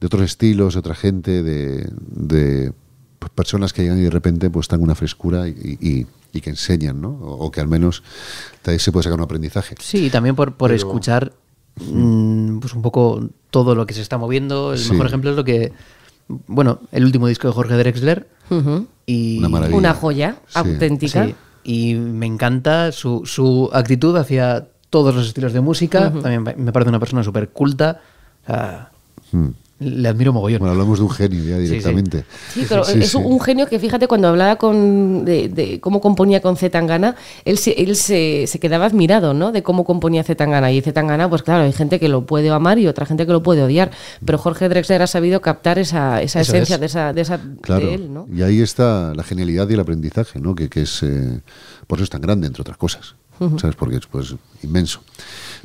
de 0.00 0.06
otros 0.06 0.22
estilos, 0.22 0.74
de 0.74 0.80
otra 0.80 0.94
gente, 0.94 1.42
de, 1.42 1.88
de, 2.08 2.72
pues, 3.18 3.30
personas 3.34 3.72
que 3.72 3.82
llegan 3.82 3.98
y 3.98 4.02
de 4.02 4.10
repente 4.10 4.48
pues 4.50 4.66
dan 4.68 4.82
una 4.82 4.94
frescura 4.94 5.46
y, 5.48 5.78
y- 5.80 6.06
y 6.32 6.40
que 6.40 6.50
enseñan, 6.50 7.00
¿no? 7.00 7.08
O, 7.10 7.46
o 7.46 7.50
que 7.50 7.60
al 7.60 7.66
menos 7.68 8.02
de 8.64 8.72
ahí 8.72 8.78
se 8.78 8.92
puede 8.92 9.04
sacar 9.04 9.18
un 9.18 9.24
aprendizaje. 9.24 9.74
Sí, 9.80 10.06
y 10.06 10.10
también 10.10 10.36
por, 10.36 10.54
por 10.54 10.68
Pero- 10.70 10.76
escuchar 10.76 11.32
mm, 11.76 12.58
pues 12.60 12.72
un 12.74 12.82
poco 12.82 13.28
todo 13.50 13.74
lo 13.74 13.84
que 13.86 13.94
se 13.94 14.00
está 14.00 14.16
moviendo. 14.18 14.72
El 14.72 14.78
Sí. 14.78 14.92
mejor 14.92 15.06
ejemplo 15.06 15.30
es 15.30 15.36
lo 15.36 15.44
que, 15.44 15.72
bueno, 16.46 16.80
el 16.92 17.04
último 17.04 17.26
disco 17.26 17.48
de 17.48 17.54
Jorge 17.54 17.74
Drexler. 17.76 18.28
Ujú. 18.50 18.86
Y, 19.06 19.38
Una 19.38 19.48
maravilla. 19.48 19.76
Una 19.78 19.94
joya 19.94 20.36
Sí. 20.46 20.58
auténtica. 20.58 21.26
Sí, 21.26 21.34
y 21.64 21.94
me 21.94 22.26
encanta 22.26 22.92
su, 22.92 23.22
su 23.26 23.68
actitud 23.72 24.16
hacia 24.16 24.68
todos 24.88 25.14
los 25.14 25.26
estilos 25.26 25.52
de 25.52 25.60
música. 25.60 26.12
También 26.12 26.42
me- 26.42 26.54
me 26.54 26.72
parece 26.72 26.88
una 26.90 27.00
persona 27.00 27.22
súper 27.24 27.50
culta. 27.50 28.00
O 28.44 28.46
sea, 28.46 28.90
Mm. 29.32 29.48
Le 29.80 30.08
admiro 30.08 30.32
mogollón. 30.32 30.58
Bueno, 30.60 30.72
hablamos 30.72 30.98
de 30.98 31.04
un 31.04 31.10
genio 31.10 31.42
ya 31.42 31.56
sí. 31.56 31.62
directamente. 31.62 32.24
Sí, 32.52 32.66
pero 32.68 32.84
Sí, 32.84 32.98
es 33.00 33.10
sí. 33.10 33.16
un 33.16 33.40
genio 33.40 33.66
que 33.66 33.78
fíjate 33.78 34.06
cuando 34.06 34.28
hablaba 34.28 34.56
con 34.56 35.24
de, 35.24 35.48
de 35.48 35.80
cómo 35.80 36.00
componía 36.00 36.40
con 36.42 36.56
Zetangana, 36.56 37.16
él 37.44 37.56
se, 37.58 37.72
él 37.72 37.96
se, 37.96 38.44
se 38.46 38.58
quedaba 38.60 38.86
admirado, 38.86 39.32
¿no? 39.34 39.52
De 39.52 39.62
cómo 39.62 39.84
componía 39.84 40.22
Zetangana 40.22 40.70
y 40.70 40.80
Zetangana, 40.82 41.28
pues 41.30 41.42
claro, 41.42 41.64
hay 41.64 41.72
gente 41.72 41.98
que 41.98 42.08
lo 42.08 42.26
puede 42.26 42.50
amar 42.50 42.78
y 42.78 42.86
otra 42.86 43.06
gente 43.06 43.26
que 43.26 43.32
lo 43.32 43.42
puede 43.42 43.62
odiar, 43.62 43.90
pero 44.24 44.38
Jorge 44.38 44.68
Drexler 44.68 45.02
ha 45.02 45.06
sabido 45.06 45.40
captar 45.40 45.78
esa, 45.78 46.20
esa 46.22 46.42
esencia 46.42 46.74
es. 46.74 46.80
de 46.80 46.86
esa 46.86 47.12
de 47.12 47.20
esa 47.22 47.40
Claro. 47.62 47.86
de 47.86 47.94
él, 47.94 48.12
¿no? 48.12 48.26
Y 48.32 48.42
ahí 48.42 48.60
está 48.60 49.14
la 49.14 49.22
genialidad 49.22 49.68
y 49.70 49.74
el 49.74 49.80
aprendizaje, 49.80 50.40
¿no? 50.40 50.54
Que, 50.54 50.68
que 50.68 50.82
es 50.82 51.02
eh, 51.02 51.40
por 51.86 51.98
eso 51.98 52.04
es 52.04 52.10
tan 52.10 52.20
grande, 52.20 52.46
entre 52.46 52.60
otras 52.60 52.76
cosas. 52.76 53.14
¿Sabes? 53.58 53.74
Porque 53.76 53.96
es 53.96 54.06
pues 54.06 54.34
inmenso. 54.62 55.00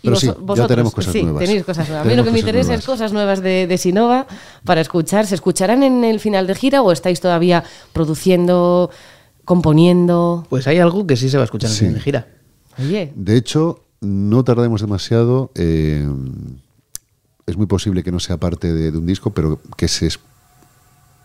Pero 0.02 0.14
vos- 0.14 0.20
sí, 0.22 0.28
ya 0.28 0.34
vosotros, 0.34 0.68
tenemos 0.68 0.94
cosas 0.96 1.14
sí, 1.14 1.24
nuevas. 1.24 1.44
tenéis 1.44 1.64
cosas 1.66 1.88
nuevas. 1.90 2.06
A 2.06 2.10
mí 2.10 2.16
lo 2.16 2.24
que 2.24 2.32
me 2.32 2.40
interesa 2.40 2.68
nuevas. 2.68 2.80
es 2.80 2.86
cosas 2.86 3.12
nuevas 3.14 3.42
de, 3.42 3.68
de 3.68 3.78
Sinova 3.78 4.28
para 4.64 4.82
escuchar. 4.82 5.26
¿Se 5.28 5.36
escucharán 5.36 5.84
en 5.84 6.04
el 6.04 6.20
final 6.20 6.48
de 6.48 6.56
gira 6.56 6.82
o 6.82 6.92
estáis 6.92 7.20
todavía 7.20 7.64
produciendo, 7.92 8.90
componiendo? 9.44 10.46
Pues 10.50 10.68
hay 10.68 10.78
algo 10.80 11.06
que 11.08 11.16
sí 11.18 11.30
se 11.30 11.38
va 11.38 11.44
a 11.44 11.46
escuchar 11.46 11.72
en 11.80 11.88
el 11.88 11.94
de 11.96 12.00
gira. 12.00 12.28
Oye, 12.78 13.12
De 13.16 13.36
hecho, 13.38 13.82
no 14.02 14.44
tardemos 14.44 14.82
demasiado. 14.82 15.52
eh, 15.56 16.08
es 17.48 17.58
muy 17.58 17.68
posible 17.68 18.02
que 18.04 18.12
no 18.12 18.20
sea 18.20 18.38
parte 18.38 18.74
de, 18.74 18.92
de 18.92 18.98
un 18.98 19.06
disco, 19.06 19.30
pero 19.32 19.60
que 19.78 19.88
se... 19.88 20.10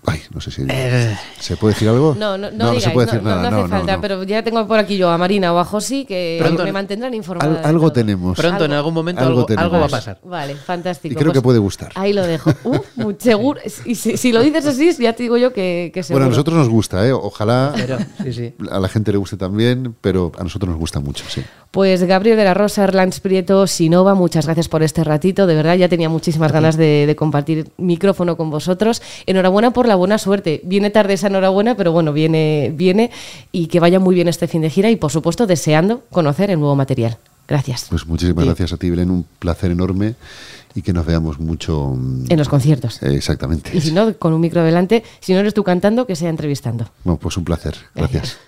Ay, 0.06 0.22
no 0.32 0.40
sé 0.40 0.50
si... 0.50 0.62
Eh. 0.66 1.14
¿Se 1.38 1.56
puede 1.58 1.74
decir 1.74 1.88
algo? 1.88 2.16
No, 2.18 2.38
no, 2.38 2.50
no, 2.50 2.56
no, 2.56 2.64
digáis, 2.66 2.84
se 2.84 2.90
puede 2.90 3.06
decir 3.06 3.22
no, 3.22 3.28
nada. 3.28 3.42
no 3.50 3.56
hace 3.58 3.62
no, 3.64 3.68
falta, 3.68 3.96
no. 3.96 4.00
pero 4.00 4.22
ya 4.24 4.42
tengo 4.42 4.66
por 4.66 4.78
aquí 4.78 4.96
yo 4.96 5.10
a 5.10 5.18
Marina 5.18 5.52
o 5.52 5.58
a 5.58 5.64
Josi 5.64 6.06
que 6.06 6.38
Pronto- 6.40 6.64
me 6.64 6.72
mantendrán 6.72 7.12
informada. 7.12 7.60
Al- 7.60 7.66
algo 7.66 7.92
tenemos. 7.92 8.36
Pronto, 8.38 8.64
en 8.64 8.72
algún 8.72 8.94
momento, 8.94 9.20
algo 9.20 9.32
algo, 9.40 9.46
tenemos. 9.46 9.64
algo 9.64 9.78
va 9.80 9.86
a 9.86 9.88
pasar. 9.90 10.18
Vale, 10.24 10.54
fantástico. 10.56 11.12
Y 11.12 11.16
creo 11.16 11.32
que 11.34 11.42
puede 11.42 11.58
gustar. 11.58 11.92
Ahí 11.94 12.12
lo 12.12 12.26
dejo. 12.26 12.50
Uh, 13.00 13.14
seguro. 13.18 13.60
Y 13.86 13.94
si, 13.94 14.16
si 14.16 14.30
lo 14.32 14.42
dices 14.42 14.66
así, 14.66 14.92
ya 14.98 15.12
te 15.14 15.22
digo 15.22 15.36
yo 15.38 15.52
que, 15.52 15.90
que 15.94 16.02
seguro. 16.02 16.24
Bueno, 16.24 16.26
a 16.26 16.36
nosotros 16.36 16.56
nos 16.56 16.68
gusta, 16.68 17.06
¿eh? 17.06 17.12
Ojalá 17.12 17.72
Pero, 17.74 17.98
sí, 18.22 18.32
sí. 18.32 18.54
a 18.70 18.78
la 18.78 18.88
gente 18.88 19.10
le 19.12 19.18
guste 19.18 19.36
también, 19.38 19.94
pero 20.00 20.32
a 20.38 20.42
nosotros 20.42 20.68
nos 20.70 20.78
gusta 20.78 21.00
mucho, 21.00 21.24
sí. 21.28 21.42
Pues 21.70 22.02
Gabriel 22.02 22.36
de 22.36 22.42
la 22.44 22.52
Rosa, 22.52 22.82
Erlans 22.82 23.20
Prieto, 23.20 23.64
Sinova, 23.68 24.14
muchas 24.14 24.46
gracias 24.46 24.68
por 24.68 24.82
este 24.82 25.04
ratito. 25.04 25.46
De 25.46 25.54
verdad, 25.54 25.76
ya 25.76 25.88
tenía 25.88 26.08
muchísimas 26.08 26.50
ganas 26.50 26.76
de, 26.76 27.04
de 27.06 27.14
compartir 27.14 27.70
micrófono 27.78 28.36
con 28.36 28.50
vosotros. 28.50 29.00
Enhorabuena 29.26 29.70
por 29.72 29.86
la 29.86 29.94
buena 29.94 30.18
suerte. 30.18 30.60
Viene 30.64 30.90
tarde 30.90 31.14
esa 31.14 31.28
enhorabuena, 31.28 31.76
pero 31.76 31.92
bueno, 31.92 32.12
viene, 32.12 32.72
viene 32.74 33.12
y 33.52 33.68
que 33.68 33.78
vaya 33.78 34.00
muy 34.00 34.16
bien 34.16 34.26
este 34.26 34.48
fin 34.48 34.62
de 34.62 34.70
gira 34.70 34.90
y, 34.90 34.96
por 34.96 35.12
supuesto, 35.12 35.46
deseando 35.46 36.02
conocer 36.10 36.50
el 36.50 36.58
nuevo 36.58 36.74
material. 36.74 37.18
Gracias. 37.46 37.86
Pues 37.88 38.04
muchísimas 38.04 38.44
gracias 38.44 38.72
a 38.72 38.76
ti, 38.76 38.90
Belén. 38.90 39.10
Un 39.10 39.24
placer 39.38 39.70
enorme 39.70 40.16
y 40.74 40.82
que 40.82 40.92
nos 40.92 41.06
veamos 41.06 41.38
mucho. 41.38 41.94
mm, 41.96 42.24
En 42.30 42.38
los 42.38 42.48
conciertos. 42.48 43.00
eh, 43.02 43.14
exactamente. 43.14 43.70
Y 43.76 43.80
si 43.80 43.92
no, 43.92 44.12
con 44.16 44.32
un 44.32 44.40
micro 44.40 44.64
delante, 44.64 45.04
si 45.20 45.34
no 45.34 45.38
eres 45.38 45.54
tú 45.54 45.62
cantando, 45.62 46.04
que 46.04 46.16
sea 46.16 46.30
entrevistando. 46.30 46.88
Bueno, 47.04 47.18
pues 47.20 47.36
un 47.36 47.44
placer. 47.44 47.76
Gracias. 47.94 48.38